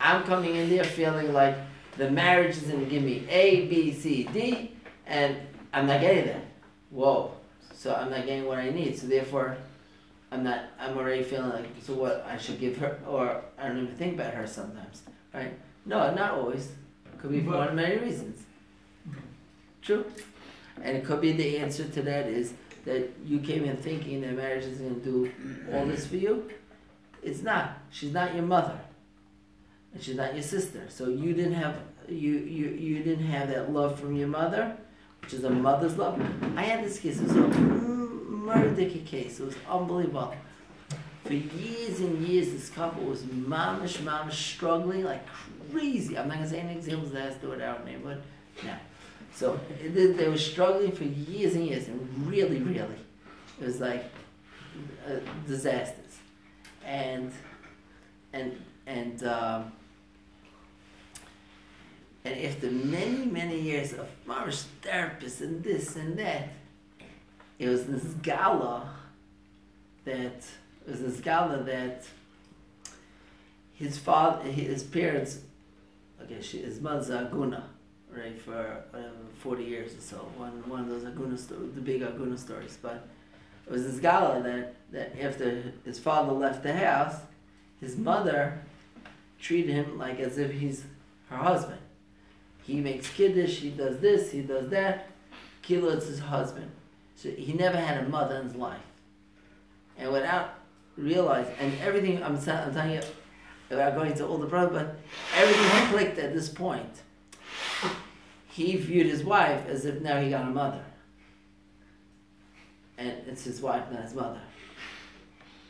[0.00, 1.56] I'm coming in there feeling like
[1.96, 5.36] the marriage is going to give me A, B, C, D, and
[5.72, 6.44] I'm not getting that.
[6.90, 7.32] Whoa.
[7.72, 8.98] So I'm not getting what I need.
[8.98, 9.56] So therefore,
[10.30, 10.64] I'm not.
[10.78, 14.14] I'm already feeling like so what I should give her, or I don't even think
[14.14, 15.58] about her sometimes, right?
[15.86, 16.72] No, not always.
[17.18, 18.44] Could be for one of many reasons.
[19.82, 20.04] True.
[20.82, 22.54] And it could be the answer to that is
[22.90, 25.32] that you came in thinking that marriage is going to do
[25.72, 26.50] all this for you.
[27.22, 27.78] It's not.
[27.90, 28.78] She's not your mother,
[29.92, 30.84] and she's not your sister.
[30.88, 31.76] So you didn't have
[32.08, 34.76] you you you didn't have that love from your mother,
[35.22, 36.20] which is a mother's love.
[36.56, 37.20] I had this case.
[37.20, 39.40] It was a murder case.
[39.40, 40.34] It was unbelievable.
[41.24, 45.24] For years and years, this couple was mamish mamish struggling like
[45.70, 46.16] crazy.
[46.18, 47.12] I'm not gonna say any examples.
[47.12, 48.22] That has to do with our neighborhood.
[48.64, 48.74] No.
[49.34, 52.98] So they- they were struggling for years and years, and really, really,
[53.60, 54.04] it was like
[55.06, 55.16] uh,
[55.46, 56.18] disasters.
[56.84, 57.32] And
[58.32, 59.72] and and um,
[62.24, 66.48] and after many many years of marriage therapists and this and that,
[67.58, 68.94] it was this gala
[70.04, 70.44] that
[70.86, 72.04] it was this gala that
[73.74, 75.40] his father his parents
[76.22, 77.62] okay she, his mother's Aguna
[78.16, 78.98] right for uh,
[79.38, 83.08] forty years or so one one of those Aguna stories the big Aguna stories but
[83.70, 87.14] it was this gala that, that after his father left the house,
[87.80, 88.60] his mother
[89.38, 90.84] treated him like as if he's
[91.28, 91.78] her husband.
[92.64, 95.08] He makes kiddush, he does this, he does that.
[95.62, 96.68] Kilo is his husband.
[97.14, 98.80] So he never had a mother in his life.
[99.96, 100.54] And without
[100.96, 103.02] realizing, and everything I'm, I'm telling you,
[103.68, 104.98] without going to all the brothers, but
[105.36, 107.02] everything clicked at this point.
[108.50, 110.84] He viewed his wife as if now he got a mother
[113.00, 114.40] and it's his wife, not his mother.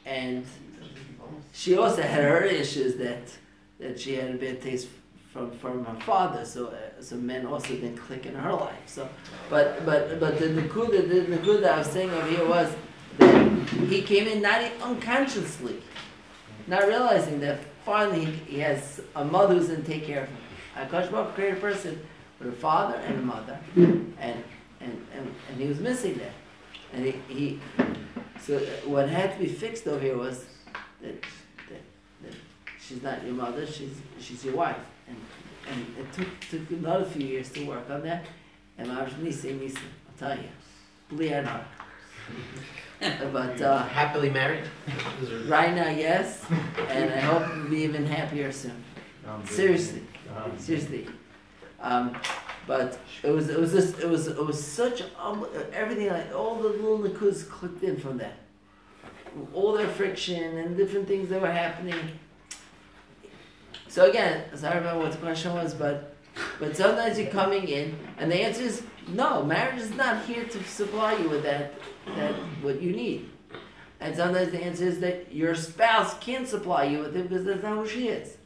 [0.05, 0.45] And
[1.53, 3.23] she also had her issues that
[3.79, 4.89] that she had a bad taste
[5.33, 6.45] from from her father.
[6.45, 8.87] So uh, so men also didn't click in her life.
[8.87, 9.09] So,
[9.49, 12.75] but but but the nakuda the nakuda I was saying over here was
[13.19, 15.81] that he came in not unconsciously,
[16.67, 20.39] not realizing that finally he has a mother who's gonna take care of him.
[20.77, 22.01] Akash Baruch created a person
[22.41, 24.45] with a father and a mother, and and
[24.81, 26.33] and, and he was missing that.
[26.93, 27.61] And he, he
[28.41, 30.45] so what had to be fixed over here was
[31.03, 31.23] that,
[31.69, 31.83] that,
[32.25, 32.35] that
[32.81, 34.77] she's not your mother, she's she's your wife.
[35.07, 35.17] And
[35.71, 38.25] and it took took another few years to work on that.
[38.79, 40.49] And I was Nisi Nisi, I'll tell you.
[41.11, 41.65] Believe not.
[43.33, 44.65] but uh, Happily married?
[45.47, 46.45] Right now yes,
[46.89, 48.83] and I hope to be even happier soon.
[49.45, 50.03] Seriously.
[50.59, 51.07] Seriously.
[51.81, 52.17] Um,
[52.67, 56.57] but it was it was just it was it was such um, everything like all
[56.57, 58.37] the little nakuds clicked in from that.
[59.55, 62.19] All their friction and different things that were happening.
[63.89, 66.15] So again, sorry about what the question was, but
[66.59, 70.65] but sometimes you're coming in and the answer is no, marriage is not here to
[70.65, 71.75] supply you with that
[72.17, 73.31] that what you need.
[74.01, 77.63] And sometimes the answer is that your spouse can't supply you with it because that's
[77.63, 78.37] not who she is.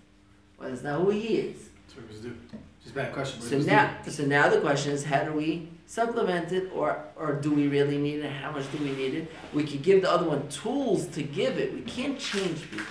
[0.58, 1.68] Well, that's not who he is.
[1.86, 2.58] That's what it.
[2.84, 3.40] Just a bad question.
[3.40, 7.50] So now, so now the question is, how do we supplement it, or or do
[7.50, 8.30] we really need it?
[8.30, 9.30] How much do we need it?
[9.54, 11.72] We could give the other one tools to give it.
[11.72, 12.86] We can't change people.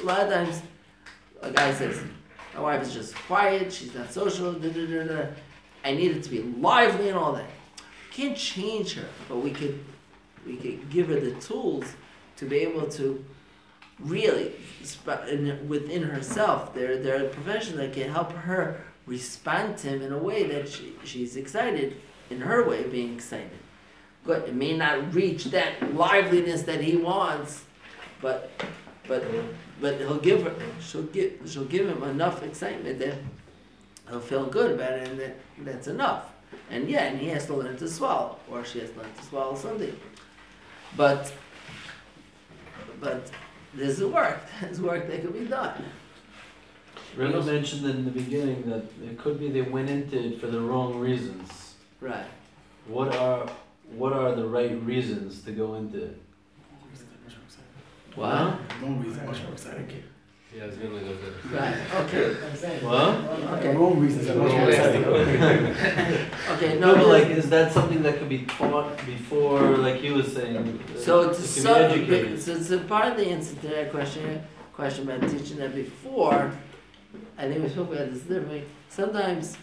[0.00, 0.62] A lot of times,
[1.40, 1.98] a guy says,
[2.54, 3.72] "My wife is just quiet.
[3.72, 5.26] She's not social." Da, da, da, da.
[5.82, 7.48] I need it to be lively and all that.
[8.12, 9.78] can't change her, but we could
[10.46, 11.84] we could give her the tools
[12.36, 13.24] to be able to
[13.98, 14.52] really
[15.68, 16.74] within herself.
[16.74, 20.68] There there are professions that can help her respond to him in a way that
[20.68, 21.96] she, she's excited
[22.30, 23.50] in her way of being excited.
[24.24, 24.48] Good.
[24.48, 27.64] It may not reach that liveliness that he wants,
[28.20, 28.50] but
[29.06, 29.24] but
[29.80, 33.14] but he'll give her she'll give she'll give him enough excitement that
[34.08, 36.32] he'll feel good about it and that that's enough.
[36.70, 39.22] And yeah, and he has to learn to swallow, or she has to learn to
[39.22, 39.96] swallow something.
[40.96, 41.32] But
[43.00, 43.30] but
[43.74, 44.40] there's a work.
[44.60, 45.84] There's work that could be done.
[47.16, 50.60] Rena mentioned in the beginning that it could be they went into it for the
[50.60, 51.74] wrong reasons.
[52.00, 52.26] Right.
[52.86, 53.46] What are
[53.94, 56.22] what are the right reasons to go into it?
[58.16, 58.58] Wow.
[58.82, 60.02] Wrong reason, much more exciting.
[60.54, 61.60] Yeah, I was gonna go with that.
[61.60, 62.04] Right.
[62.06, 62.36] Okay.
[62.46, 62.84] I'm saying.
[62.84, 63.58] What?
[63.58, 63.74] Okay.
[63.76, 65.04] Wrong reasons are much more exciting.
[66.56, 66.78] Okay.
[66.78, 70.32] No, No, but like, is that something that could be taught before, like he was
[70.32, 70.56] saying?
[70.94, 72.42] uh, So it's it can be so, educated?
[72.42, 76.52] so, so part of the answer to that question, question about teaching that before,
[77.38, 78.64] I we spoke about this differently.
[78.88, 79.56] Sometimes,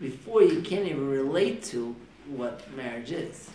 [0.00, 1.94] before you can't even relate to
[2.26, 3.50] what marriage is.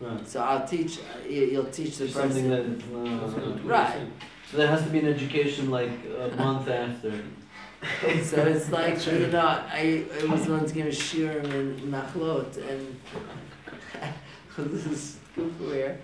[0.00, 0.26] Right.
[0.28, 0.98] So I'll teach.
[1.28, 2.78] You, you'll teach the Something person.
[3.04, 4.00] that, uh, Right.
[4.50, 7.12] so there has to be an education like a month after.
[8.22, 12.98] So it's like you know, I, I was once given shiurim in Machlot, and
[14.72, 15.16] this is
[15.58, 15.98] where.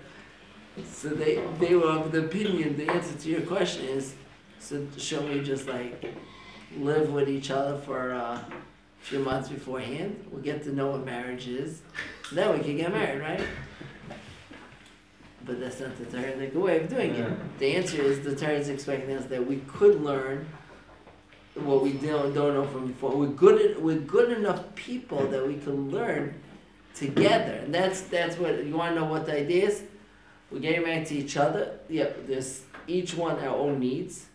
[0.85, 2.77] So they they were of the opinion.
[2.77, 4.13] The answer to your question is,
[4.59, 6.05] so shall we just like
[6.77, 8.45] live with each other for uh, a
[9.01, 10.25] few months beforehand?
[10.31, 11.81] We'll get to know what marriage is,
[12.31, 13.41] then we can get married, right?
[15.45, 17.59] But that's not the Torah way of doing it.
[17.59, 20.47] The answer is the is expecting us that we could learn
[21.55, 23.15] what we don't, don't know from before.
[23.15, 23.71] We're good.
[23.71, 26.35] At, we're good enough people that we can learn
[26.93, 29.07] together, and that's that's what you want to know.
[29.07, 29.83] What the idea is?
[30.51, 31.79] We're getting married to each other.
[31.89, 32.27] Yep.
[32.27, 34.27] There's each one our own needs.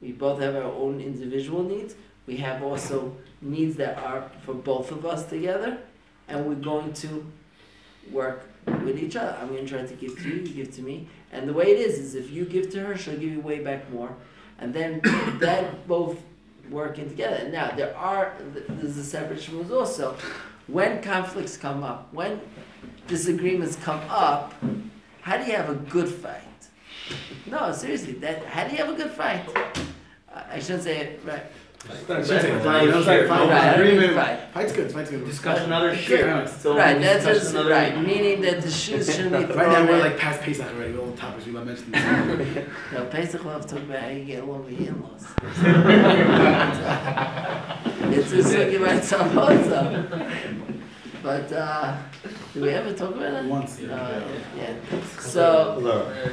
[0.00, 1.94] We both have our own individual needs.
[2.26, 5.78] We have also needs that are for both of us together,
[6.28, 7.24] and we're going to
[8.10, 9.36] work with each other.
[9.40, 11.66] I'm going to try to give to you, you give to me, and the way
[11.66, 14.14] it is is if you give to her, she'll give you way back more,
[14.58, 15.00] and then
[15.40, 16.18] that both
[16.70, 17.48] working together.
[17.48, 18.34] Now there are
[18.68, 20.16] there's a separate rules also.
[20.66, 22.40] When conflicts come up, when
[23.06, 24.52] disagreements come up,
[25.20, 26.42] how do you have a good fight?
[27.46, 29.42] No, seriously, that how do you have a good fight?
[30.34, 31.42] I I shouldn't say it right.
[31.88, 34.14] Shouldn't say fight, you know, it's fight, Right, how do you agreement.
[34.14, 34.40] fight?
[34.52, 35.24] Fight's good, fight's good.
[35.24, 36.24] Discuss another shit.
[36.26, 40.18] Right, that's just, right, meaning that the shoes shouldn't be thrown Right now, we're like
[40.18, 41.92] past Pesach already, with all the topics we might mention.
[42.92, 45.26] No, Pesach love talk about how you get along with your in-laws.
[48.16, 50.06] it's a sugya by itself also.
[51.22, 51.96] But uh,
[52.56, 53.44] did we ever talk about that?
[53.44, 54.74] Once, No, oh, yeah.
[54.90, 55.00] yeah.
[55.20, 56.24] So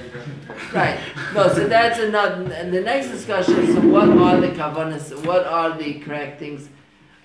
[0.73, 0.97] right,
[1.33, 1.49] no.
[1.49, 2.49] So that's another.
[2.53, 5.25] And the next discussion is: so what are the kavanas?
[5.25, 6.69] What are the correct things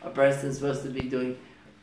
[0.03, 1.39] a person is supposed to be doing?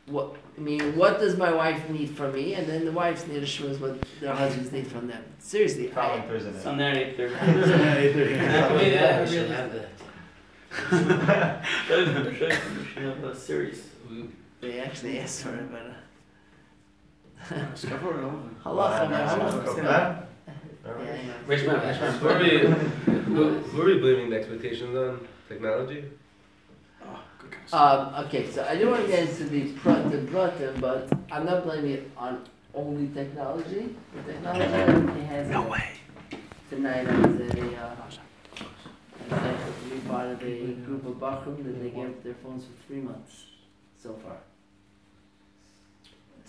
[0.08, 2.52] What I mean, what does my wife need from me?
[2.52, 5.24] And then the wife's need to show us what their husbands need from them.
[5.38, 6.62] Seriously, Following I, Thursday night.
[6.62, 8.34] Sunday at eight thirty.
[8.34, 9.78] Yeah, we should really.
[9.78, 11.64] that.
[12.36, 13.88] should have a series.
[14.10, 14.28] We-
[14.60, 15.80] they actually asked for it, but.
[15.80, 15.95] Uh,
[17.74, 18.42] Scaffold or?
[18.64, 20.26] Halacha.
[21.46, 22.12] Rich man, rich man.
[22.18, 25.26] Who are we, who, who are we blaming the expectations on?
[25.48, 26.04] Technology?
[27.38, 27.78] Good question.
[27.78, 31.44] Um, okay, so I don't want to get into the pr- the pratim, but I'm
[31.46, 32.44] not blaming it on
[32.74, 33.94] only technology.
[34.14, 35.90] The technology has no way.
[36.70, 38.18] Tonight I was at a, uh, I was
[39.30, 43.46] asked part of a group of Bachum that they gave their phones for three months
[44.00, 44.36] so far.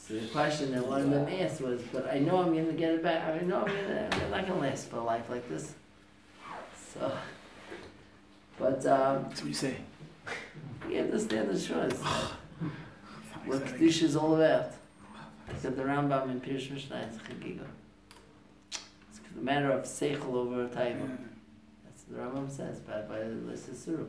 [0.07, 2.93] So the question that one of them asked was, but I know I'm gonna get
[2.93, 3.27] it back.
[3.27, 5.73] I know I'm gonna, I'm not gonna last for a life like this.
[6.93, 7.11] So,
[8.57, 9.75] but um, That's what you say.
[10.87, 12.01] we understand the choice.
[13.45, 13.63] What.
[13.63, 14.71] Kedusha is all about.
[15.47, 17.65] Look at the Rambam in Pirush Mishnah, it's Chagiga.
[18.69, 21.17] It's the matter of seichel over taiva.
[21.85, 24.07] That's what the Rambam says, but by the Suru.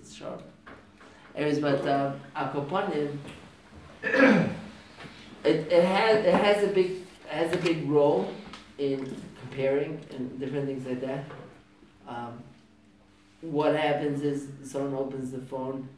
[0.00, 0.42] It's sharp.
[1.34, 3.18] Anyways, but um, Akoponim,
[5.44, 6.92] it, it has it has a big
[7.28, 8.32] has a big role
[8.78, 11.24] in comparing and different things like that.
[12.06, 12.42] Um,
[13.40, 15.88] what happens is someone opens the phone.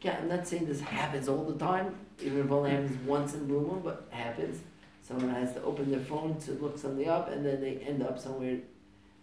[0.00, 3.34] Yeah, I'm not saying this happens all the time, even if it only happens once
[3.34, 4.60] in blue moon, but it happens.
[5.02, 8.18] Someone has to open their phone to look something up, and then they end up
[8.18, 8.62] somewhere in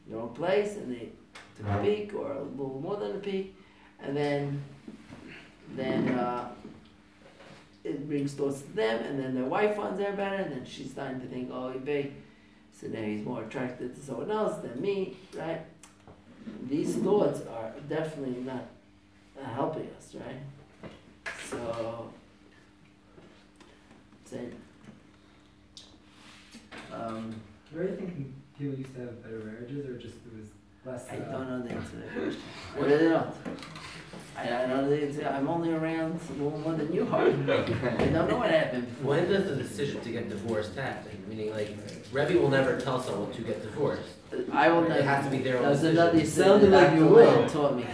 [0.07, 1.09] the wrong place, and they
[1.57, 3.55] took a peek or a little more than a peek,
[4.01, 4.61] and then
[5.75, 6.49] then uh,
[7.89, 10.65] it brings thoughts to them, and then their wife finds out about it, and then
[10.65, 12.11] she's starting to think, oh, he
[12.79, 15.61] so now he's more attracted to someone else than me, right?
[16.69, 18.65] These thoughts are definitely not
[19.41, 21.33] uh, helping us, right?
[21.49, 22.13] So,
[24.25, 24.45] say,
[26.93, 27.35] um,
[27.71, 30.47] Where do you think people used to have better marriages, or just it was
[30.89, 31.05] less?
[31.11, 32.41] I uh, don't know the answer to that question.
[32.75, 33.27] I really don't.
[34.37, 35.27] I, I don't know the answer.
[35.27, 37.25] I'm only around a little more than you are.
[37.27, 39.11] I don't know what happened before.
[39.15, 41.23] When does the decision to get divorced happen?
[41.27, 41.75] Meaning, like,
[42.13, 44.03] Rebbe will never tell someone to get divorced.
[44.53, 45.03] I will It never.
[45.03, 45.97] has to be their own That's decision.
[45.97, 47.49] another thing Sounded that like you will.
[47.49, 47.85] Taught me.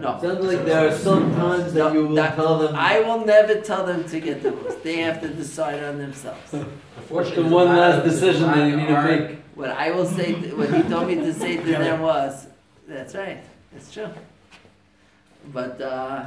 [0.00, 0.18] No.
[0.20, 2.74] Sounds like there are some times that you will That- tell them.
[2.74, 4.82] I will never tell them to get divorced.
[4.82, 6.52] They have to decide on themselves.
[6.96, 9.43] Unfortunately, the one last of- there's a decision that you need to art- make.
[9.54, 12.46] What I will say, what he told me to say to them was,
[12.88, 13.42] that's right,
[13.72, 14.08] that's true.
[15.52, 16.26] But, uh,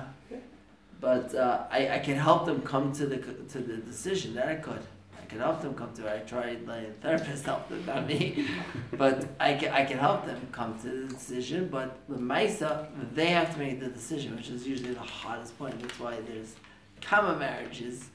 [1.01, 4.55] but, uh, I, I can help them come to the, to the decision, that I
[4.55, 4.79] could.
[5.21, 8.47] I can help them come to I tried, my therapist helped them, not me.
[8.93, 13.27] But I can, I can help them come to the decision, but the Maisa, they
[13.27, 16.55] have to make the decision, which is usually the hardest point, that's why there's
[17.01, 18.05] common marriages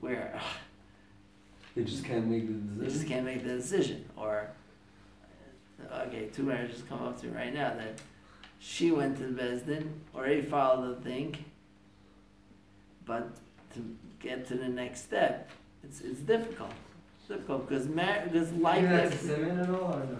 [0.00, 0.38] where
[1.76, 2.78] They just can't make the decision.
[2.78, 3.08] they just decision.
[3.14, 4.04] can't make the decision.
[4.16, 4.48] Or,
[6.06, 8.00] okay, two marriages come up to me right now that
[8.58, 11.36] she went to the Beis Din, already followed the thing,
[13.04, 13.28] but
[13.74, 15.50] to get to the next step,
[15.84, 16.72] it's, it's difficult.
[17.20, 20.18] It's difficult because mar- because life Even that's a is simon and all, or no?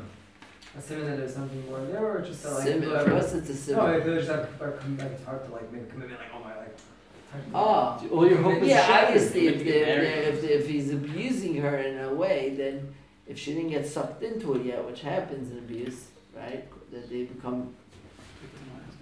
[0.74, 3.32] A Assuming that there's something more there, or just that, like sim- people for us
[3.32, 3.86] it's a No, simple.
[3.88, 6.76] if there's like, like it's hard to like make a commitment, like oh my like.
[7.34, 9.08] It's Oh, All your hope is yeah, shattered.
[9.16, 10.42] obviously, if, You they, get if, married.
[10.42, 12.94] they, if, if he's abusing her in a way, then
[13.26, 16.06] if she didn't get sucked into it yet, which happens in abuse,
[16.36, 17.74] right, that they become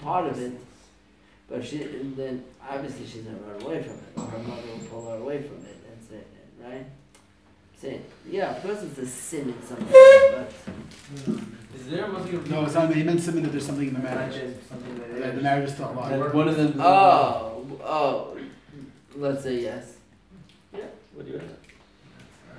[0.03, 0.53] part of it.
[1.49, 4.63] But if she, and then obviously she's gonna run away from it, or her mother
[4.73, 6.87] will pull her away from it, and say, right?
[7.79, 10.53] Saying, yeah, of course it's a sin in some way, but
[11.79, 14.01] Is there must a No, it's not, he meant something that there's something in the
[14.01, 14.41] marriage.
[14.69, 15.35] something that That is.
[15.35, 16.33] the marriage is still alive.
[16.33, 16.81] One of them.
[16.81, 17.54] oh,
[17.85, 18.37] oh,
[19.17, 19.95] let's say yes.
[20.73, 20.81] Yeah,
[21.15, 21.39] what do you?
[21.39, 21.51] Want?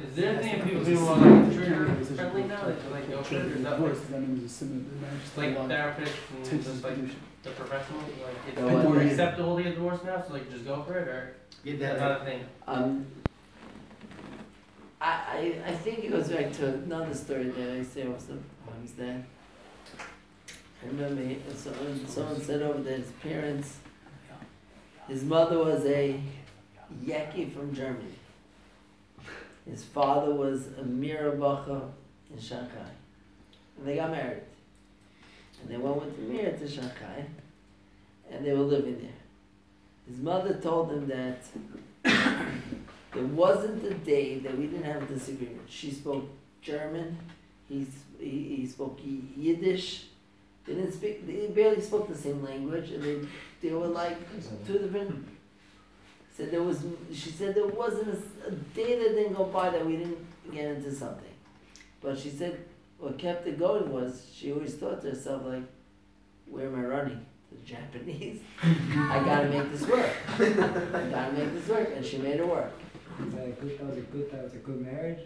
[0.10, 3.64] Is there anything people who on like trigger friendly now, like, like no trigger, is
[3.64, 6.84] that like, Divorce, that means it's similar, the marriage is still like therapists and just
[6.84, 10.52] like the professionals, like it's No, more what- acceptable to get divorced now, so like
[10.52, 12.42] just go for it, or is that not a thing?
[12.68, 13.06] Um,
[15.00, 18.38] I, I, I think it goes back to another story that I say was the
[18.68, 19.22] ones that
[20.84, 23.78] I remember he- someone, someone said over that his parents,
[25.08, 26.20] his mother was a
[27.04, 28.16] Yekke from Germany.
[29.70, 31.90] His father was a Mirrer bachur
[32.32, 32.92] in Shanghai.
[33.78, 34.44] And they got married.
[35.62, 37.26] And they went with Mira to Shanghai.
[38.30, 39.12] And they were living there.
[40.08, 41.40] His mother told him that
[42.04, 45.68] there wasn't a day that we didn't have a disagreement.
[45.68, 46.30] She spoke
[46.62, 47.18] German,
[47.68, 47.88] he,
[48.20, 50.06] he, he spoke Yiddish.
[50.66, 53.20] They didn't speak, they barely spoke the same language, and they,
[53.62, 54.18] they were like
[54.66, 55.28] two different.
[56.36, 58.10] Said there was, she said there wasn't
[58.46, 60.18] a day that didn't go by that we didn't
[60.52, 61.24] get into something.
[62.02, 62.60] But she said
[62.98, 65.64] what kept it going was she always thought to herself like,
[66.48, 67.26] where am I running?
[67.52, 68.42] The Japanese?
[68.64, 70.10] I gotta make this work.
[70.40, 72.72] I gotta make this work, and she made it work.
[73.26, 73.78] Is that a good?
[73.78, 74.32] That was a good.
[74.32, 75.20] That was a good marriage.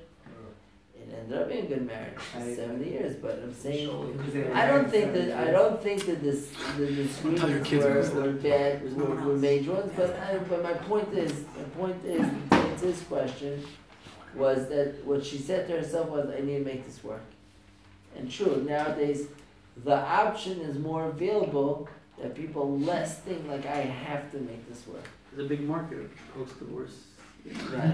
[1.10, 4.34] It ended up being a good marriage for I- seventy years, but I'm saying Because
[4.34, 7.70] they were I don't think that I don't think that this the Tell your disagreements
[7.70, 8.12] kids were, this.
[8.14, 12.22] were bad were, were major ones, but I, but my point is my point is
[12.49, 13.66] to answer question
[14.36, 17.24] was that what she said to herself was I need to make this work.
[18.16, 19.28] And true, nowadays
[19.84, 21.88] the option is more available
[22.22, 25.03] that people less think like I have to make this work.
[25.32, 27.05] There's a big market of post-divorce.
[27.72, 27.93] Right.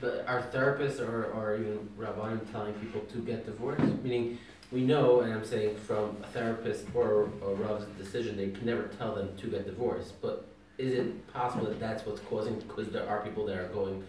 [0.00, 3.82] But are therapists or, or even rabbanim telling people to get divorced?
[4.02, 4.38] Meaning,
[4.70, 8.84] we know, and I'm saying from a therapist or a rav's decision, they can never
[8.98, 10.20] tell them to get divorced.
[10.20, 12.58] But is it possible that that's what's causing?
[12.58, 14.04] Because there are people that are going,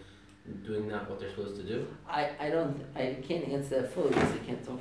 [0.66, 1.86] doing not what they're supposed to do.
[2.08, 4.80] I, I don't I can't answer that fully because I can't talk.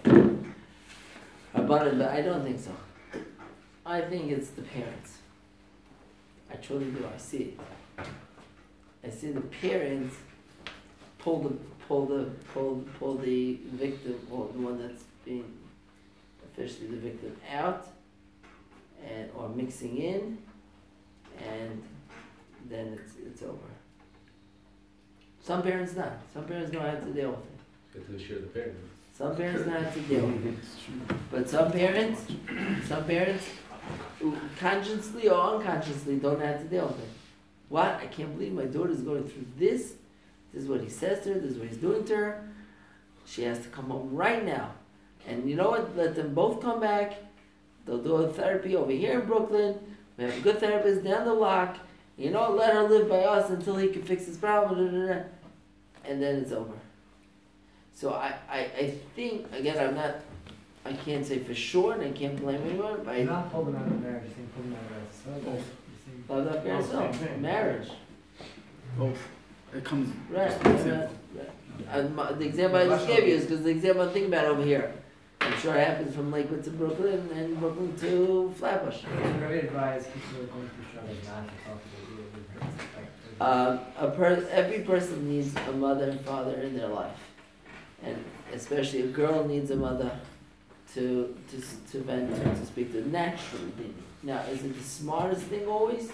[1.54, 2.72] About it, but I don't think so.
[3.86, 5.18] I think it's the parents.
[6.52, 7.06] I truly do.
[7.14, 7.60] I see it.
[9.04, 10.16] I see the parents
[11.28, 11.56] pull the
[11.88, 12.24] pull the
[12.54, 15.44] pull pull the victim or the one that's being
[16.46, 17.86] officially the victim out
[19.06, 20.38] and or mixing in
[21.46, 21.84] and
[22.70, 23.70] then it's it's over.
[25.44, 26.14] Some parents not.
[26.34, 27.60] Some parents know how to deal with it.
[27.94, 28.80] Get to share the parents.
[29.18, 31.18] Some parents know how to deal with it.
[31.30, 32.22] But some parents,
[32.88, 33.46] some parents,
[34.58, 37.10] consciously or unconsciously, don't know how to deal with it.
[37.68, 38.00] What?
[38.02, 39.94] I can't believe my daughter's going through this.
[40.58, 41.40] This is what he says to her.
[41.40, 42.50] This is what he's doing to her.
[43.28, 44.72] She has to come home right now.
[45.28, 45.96] And you know what?
[45.96, 47.14] Let them both come back.
[47.86, 49.78] They'll do a therapy over here in Brooklyn.
[50.18, 51.78] We have a good therapist down the block.
[52.18, 54.84] You know, let her live by us until he can fix his problem.
[54.84, 55.24] da, da, da.
[56.06, 56.74] And then it's over.
[57.94, 60.16] So I, I, I think again I'm not
[60.86, 63.76] I can't say for sure and I can't blame anyone, but I You're not pulling
[63.76, 65.72] out of marriage, you're saying pulling out of so Both.
[66.30, 67.38] you're love that for yourself.
[67.40, 67.90] Marriage.
[68.98, 69.37] Both.
[69.76, 70.14] It comes.
[70.30, 70.50] Right.
[70.50, 71.16] Just an not- example.
[71.36, 71.50] right.
[71.92, 74.46] And my, the example I just gave you is because the example I'm thinking about
[74.46, 74.94] over here.
[75.40, 79.04] I'm sure it happens from Lakewood to Brooklyn and Brooklyn to Flatbush.
[79.04, 82.66] What do advise people who are going through struggles not to talk to the other
[82.66, 82.88] person?
[83.40, 87.20] Like, Um, a per- every person needs a mother and father in their life,
[88.04, 88.18] and
[88.52, 90.12] especially a girl needs a mother
[90.96, 93.94] to to s- to vent to, to speak to naturally.
[94.24, 96.12] Now, is it the smartest thing always?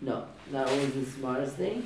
[0.00, 1.84] No, not always the smartest thing,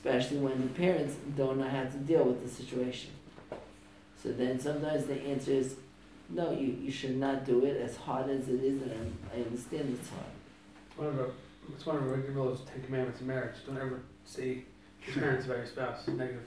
[0.00, 3.10] especially when the parents don't know how to deal with the situation.
[4.22, 5.76] So then sometimes the answer is,
[6.30, 8.92] no, you, you should not do it as hard as it is, and
[9.32, 10.24] I I understand it's hard.
[10.96, 11.30] One of the,
[11.74, 13.56] it's one of our regular Ten Commandments in marriage.
[13.66, 14.64] Don't ever say
[15.06, 16.44] your parents about your spouse negative,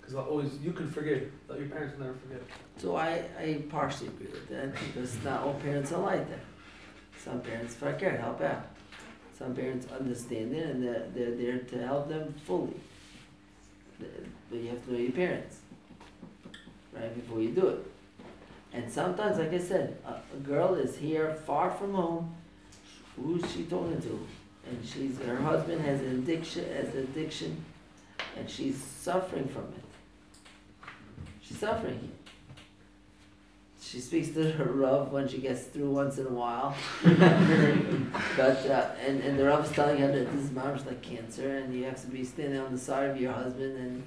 [0.00, 2.42] because always you can forgive, but your parents will never forgive.
[2.78, 6.40] So I, I partially agree with that because not all parents are like that.
[7.22, 8.66] Some parents fuck care, help out.
[9.42, 12.76] Some parents understand it and they're, they're there to help them fully.
[13.98, 15.58] But you have to know your parents,
[16.92, 17.86] right, before you do it.
[18.72, 22.32] And sometimes, like I said, a, a girl is here far from home.
[23.16, 24.26] Who's she talking to?
[24.68, 27.64] And she's her husband has an addiction, has an addiction,
[28.36, 30.88] and she's suffering from it.
[31.40, 32.12] She's suffering.
[33.92, 36.74] She speaks to her Rav when she gets through once in a while.
[37.04, 41.58] but uh, and, and the Rav is telling her that this is mamish like cancer
[41.58, 44.02] and you have to be standing on the side of your husband and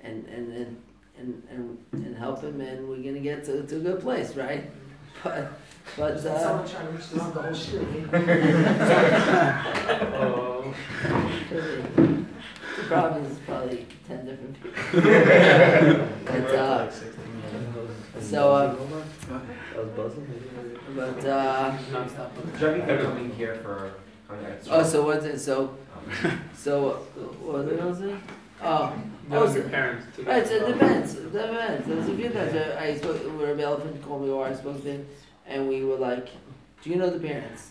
[0.00, 0.82] and and and,
[1.18, 4.70] and, and, and help him and we're gonna get to, to a good place, right?
[5.22, 5.52] But
[5.94, 7.82] but uh, trying to reach the whole shit.
[10.20, 10.74] Oh.
[11.50, 14.80] the problem is probably ten different people.
[16.24, 16.90] but uh,
[18.20, 18.97] so uh, I
[19.78, 20.26] was buzzing.
[20.94, 21.76] but uh,
[22.58, 23.92] Jeremy can coming here for
[24.26, 24.66] contact.
[24.70, 25.76] oh so what's it so
[26.54, 27.78] so uh, what was it?
[27.78, 28.16] gonna say?
[28.60, 28.92] Oh,
[29.30, 30.18] oh so, parents.
[30.18, 31.14] Right, so it depends.
[31.14, 31.86] It depends.
[31.86, 34.82] There's a few times I, I spoke, where Rabbi Elephant called me or I spoke
[34.82, 35.06] to him,
[35.46, 36.28] and we were like,
[36.82, 37.70] "Do you know the parents?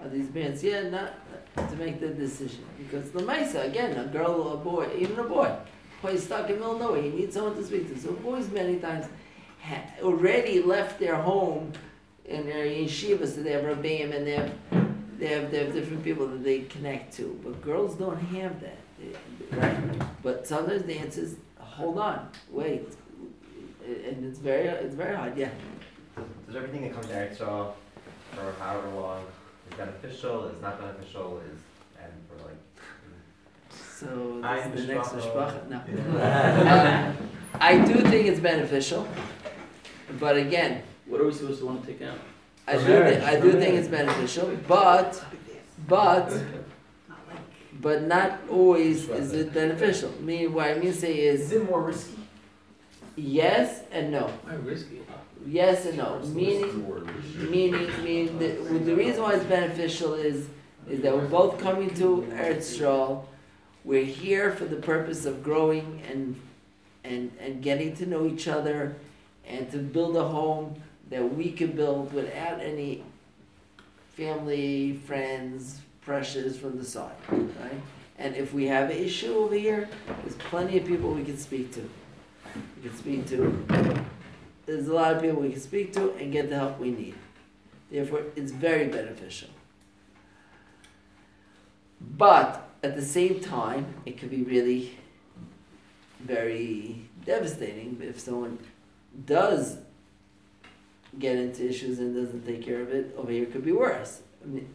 [0.00, 0.62] Are these parents?
[0.62, 1.14] Yeah, not
[1.70, 5.24] to make the decision because the Mesa again, a girl or a boy, even a
[5.24, 5.54] boy,
[6.00, 7.02] boy is stuck in the middle of nowhere.
[7.02, 7.98] He needs someone to speak to.
[8.00, 9.10] So boys many times ha-
[10.02, 11.72] already left their home
[12.24, 14.52] in their yeshivas, so they have rabbeim and they have
[15.18, 17.38] they have they have different people that they connect to.
[17.44, 19.76] But girls don't have that, They- right?
[20.22, 22.88] But sometimes the answer is, hold on, wait,
[23.86, 25.36] and it's very it's very hard.
[25.36, 25.50] Yeah.
[26.46, 29.22] Does everything that comes to Eretz for however long
[29.70, 31.58] is beneficial, is not beneficial, is,
[32.02, 32.60] and for like,
[33.70, 34.06] So
[34.74, 35.68] is the next Mishpacha.
[35.68, 35.68] mishpacha.
[35.70, 37.12] No.
[37.22, 37.28] Um,
[37.60, 39.06] I do think it's beneficial,
[40.20, 42.18] but again, What are we supposed to want to take out?
[42.66, 45.22] I do marriage, thi- I do think it's beneficial, but
[45.88, 46.32] but
[47.80, 50.10] but not always is it beneficial.
[50.20, 52.18] Me, what I mean to say is Is it more risky?
[53.16, 54.26] yes and no.
[54.44, 55.00] Why risky?
[55.46, 56.20] Yes and no.
[56.20, 56.86] Meaning
[57.50, 58.48] meaning meaning the,
[58.88, 60.46] the reason why it's beneficial is
[60.88, 63.24] is that we're both coming to Eretz Yisrael.
[63.84, 66.40] We're here for the purpose of growing and
[67.04, 68.94] and and getting to know each other
[69.46, 70.80] and to build a home
[71.10, 73.04] that we can build without any
[74.14, 77.80] family, friends, pressures from the side, right?
[78.18, 79.88] And if we have an issue over here,
[80.22, 81.88] there's plenty of people we can speak to.
[82.76, 84.04] We can speak to.
[84.66, 87.14] There's a lot of people we can speak to and get the help we need.
[87.90, 89.48] Therefore, it's very beneficial.
[92.00, 94.98] But at the same time, it could be really
[96.20, 98.58] very devastating if someone
[99.26, 99.78] does
[101.18, 103.14] get into issues and doesn't take care of it.
[103.16, 104.22] Over here, could be worse.
[104.42, 104.68] I mean,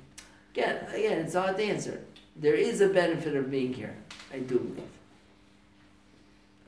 [0.53, 2.01] again, again, it's hard to answer.
[2.35, 3.95] There is a benefit of being here.
[4.33, 4.83] I do believe,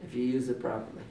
[0.03, 1.03] if you use it properly.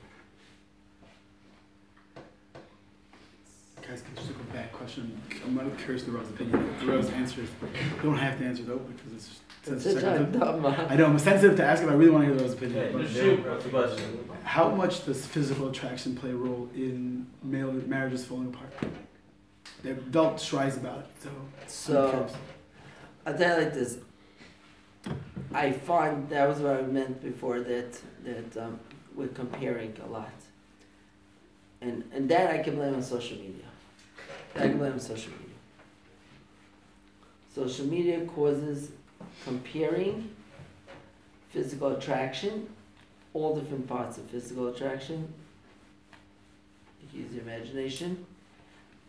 [3.89, 5.19] Guys, just a bad question.
[5.45, 6.75] I'm not curious the Rose's opinion.
[6.81, 7.49] The Rose answers.
[7.63, 9.41] You don't have to answer though because it's.
[9.67, 10.65] It's it's such a dumb.
[10.67, 11.91] I know I'm sensitive to ask him.
[11.91, 12.93] I really want to hear Rose's opinion.
[12.93, 14.31] but- what's the question?
[14.45, 18.73] How much does physical attraction play a role in male marriages falling apart?
[19.83, 21.29] The adult tries about it, so.
[21.29, 22.27] I'm So.
[23.27, 23.99] I'll tell you like this.
[25.53, 28.81] I find that was what I meant before that that um,
[29.15, 30.33] we're comparing a lot,
[31.81, 33.65] and and that I can blame on social media.
[34.55, 35.57] That I can blame on social media.
[37.55, 38.91] Social media causes
[39.45, 40.31] comparing
[41.51, 42.69] physical attraction,
[43.35, 45.33] all different parts of physical attraction.
[47.13, 48.27] Use your imagination,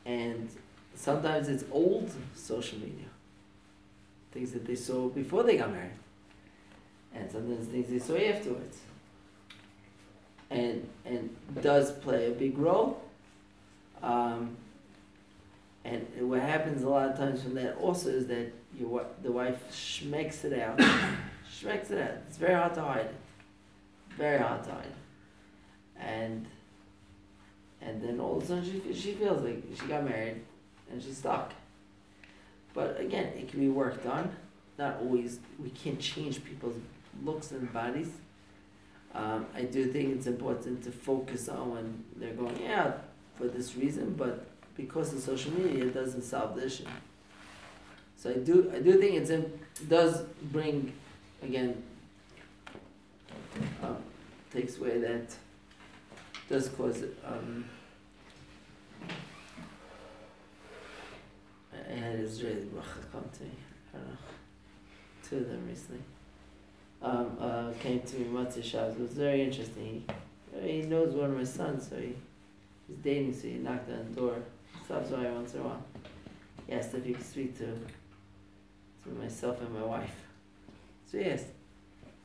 [0.06, 0.50] and
[0.96, 3.06] sometimes it's old social media
[4.32, 5.92] things that they saw before they got married,
[7.14, 8.78] and sometimes things they saw afterwards.
[10.52, 13.04] And and does play a big role.
[14.02, 14.58] Um,
[15.86, 19.60] and what happens a lot of times from that also is that your the wife
[19.72, 20.78] schmecks it out,
[21.62, 22.18] schmecks it out.
[22.28, 23.16] It's very hard to hide it,
[24.18, 24.94] very hard to hide.
[25.98, 26.46] And
[27.82, 30.42] and then all of a sudden she she feels like she got married,
[30.92, 31.54] and she's stuck.
[32.74, 34.36] But again, it can be worked on.
[34.78, 36.78] Not always, we can't change people's
[37.24, 38.12] looks and bodies.
[39.14, 43.04] Um, I do think it's important to focus on when they're going out
[43.36, 46.86] for this reason, but because of social media, it doesn't solve the issue.
[48.22, 49.50] So I do, I do think it's in,
[49.88, 50.92] does bring,
[51.42, 51.82] again,
[53.82, 53.96] um,
[54.52, 55.34] takes away that,
[56.50, 57.64] does cause, um,
[61.72, 63.52] I had Israeli bracha come to me.
[63.94, 64.18] I don't know.
[65.28, 66.02] Two of them recently.
[67.02, 68.96] Um, uh, came to me Motzei Shabbos.
[68.96, 70.04] It was very interesting.
[70.62, 72.14] He, he knows one of my sons, so he,
[72.86, 74.36] he's dating, so he knocked on the door.
[74.84, 75.84] Stops by once in a while.
[76.68, 77.80] He asked if he could speak to,
[79.04, 80.16] to myself and my wife.
[81.12, 81.46] So yes.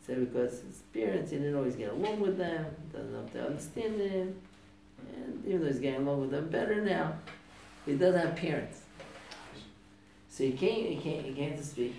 [0.06, 4.00] So because his parents, he didn't always get along with them, doesn't know to understand
[4.00, 4.36] him.
[5.14, 7.14] And even though he's getting along with them better now,
[7.86, 8.80] he doesn't have parents.
[10.28, 11.94] So he came, he came, he came to speak.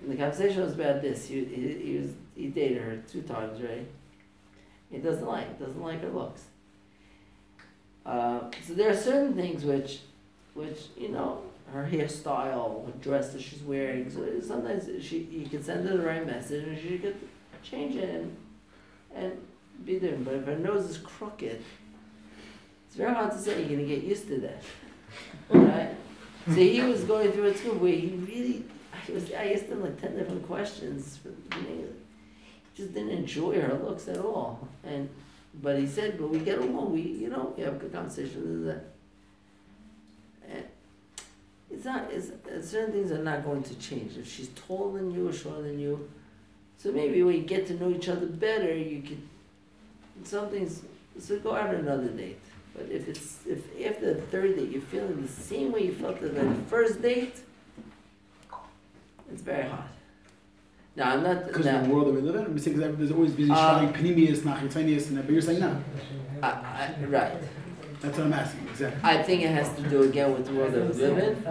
[0.00, 1.26] And the conversation was about this.
[1.26, 3.86] He, he, he was he dated her two times, right?
[4.90, 6.44] He doesn't like doesn't like her looks.
[8.04, 10.00] Uh, so there are certain things which,
[10.54, 11.42] which you know,
[11.72, 14.10] her hairstyle, what dress that she's wearing.
[14.10, 17.16] So sometimes she you can send her the right message and she could
[17.62, 18.36] change it and,
[19.14, 19.32] and
[19.84, 20.24] be different.
[20.24, 21.62] But if her nose is crooked,
[22.86, 23.60] it's very hard to say.
[23.60, 24.62] You're gonna get used to that,
[25.50, 25.90] right?
[26.46, 29.82] So he was going through a school where he really, I was, I asked him
[29.82, 31.20] like ten different questions.
[31.54, 31.84] He
[32.74, 34.68] just didn't enjoy her looks at all.
[34.84, 35.08] And
[35.62, 36.92] but he said, but we get along.
[36.92, 38.64] We, you know, we have a good conversation.
[38.64, 38.91] This, that.
[41.72, 42.10] It's not.
[42.12, 42.30] It's
[42.70, 44.16] certain things are not going to change.
[44.18, 46.08] If she's taller than you or shorter than you,
[46.76, 49.22] so maybe when you get to know each other better, you could.
[50.24, 50.82] Some things.
[51.18, 52.38] So go out on another date.
[52.74, 56.22] But if it's if after the third date you're feeling the same way you felt
[56.22, 57.36] at the first date,
[59.30, 59.84] it's very hard.
[60.94, 61.46] Now I'm not.
[61.46, 63.56] Because of the world that we live in, we say 'cause there's always busy Um,
[63.56, 65.82] shouting pnimiyus, nachitonius, and that, but you're saying no.
[66.42, 67.32] I, I, right.
[68.02, 69.00] That's what I'm asking, exactly.
[69.04, 71.44] I think it has to do again with the world that we live in.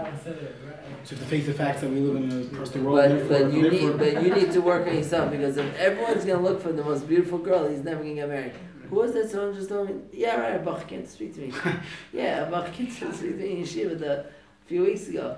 [1.03, 2.97] So to face the facts that we live in across the world.
[2.97, 5.75] But therefore, but you therefore, need but you need to work on yourself because if
[5.77, 8.53] everyone's gonna look for the most beautiful girl, he's never gonna get married.
[8.89, 9.29] Who was that?
[9.29, 9.95] Someone just told me.
[10.11, 10.63] Yeah, right.
[10.63, 11.53] Bach came to speak to me.
[12.13, 14.25] yeah, Bach came to speak to me in Yeshiva the, a
[14.65, 15.37] few weeks ago.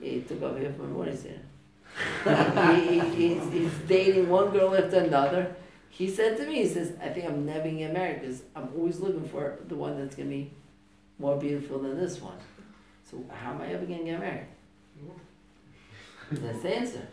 [0.00, 1.18] He took off half my morning
[2.24, 5.54] he, he, he's, he's dating one girl after another.
[5.96, 8.68] He said to me, he says, I think I'm never gonna get married because I'm
[8.76, 10.50] always looking for the one that's gonna be
[11.18, 12.36] more beautiful than this one.
[13.10, 14.46] So how am I ever gonna get married?
[16.32, 17.06] That's the answer.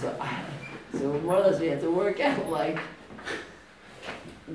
[0.00, 0.44] so, I,
[0.92, 2.78] so more or less we have to work out like,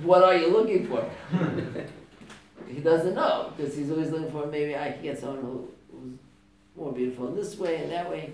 [0.02, 1.08] what are you looking for?
[2.68, 5.70] he doesn't know because he's always looking for maybe I can get someone who,
[6.78, 8.32] more beautiful in this way and that way.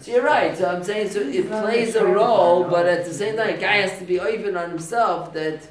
[0.00, 0.56] So you're right.
[0.56, 3.76] So I'm saying so it plays a role, but at the same time, a guy
[3.78, 5.68] has to be open on himself that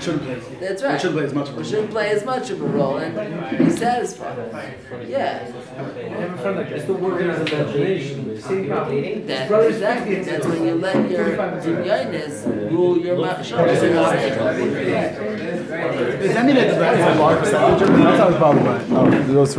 [0.00, 0.40] shouldn't play.
[0.60, 1.00] that's It right.
[1.00, 1.64] shouldn't play as much of a role.
[1.68, 4.78] shouldn't play as much of a role and be satisfied.
[5.08, 8.40] Yeah, It's the work of his imagination.
[8.40, 9.26] Same problem.
[9.26, 10.14] that, Brothers exactly.
[10.16, 13.38] 50, That's when you let your dinyainess rule your mouth.
[13.38, 13.50] Does
[16.34, 17.80] that mean that the brand is a large percentage?
[17.88, 18.82] That's how it's right.
[18.90, 19.56] Oh, those.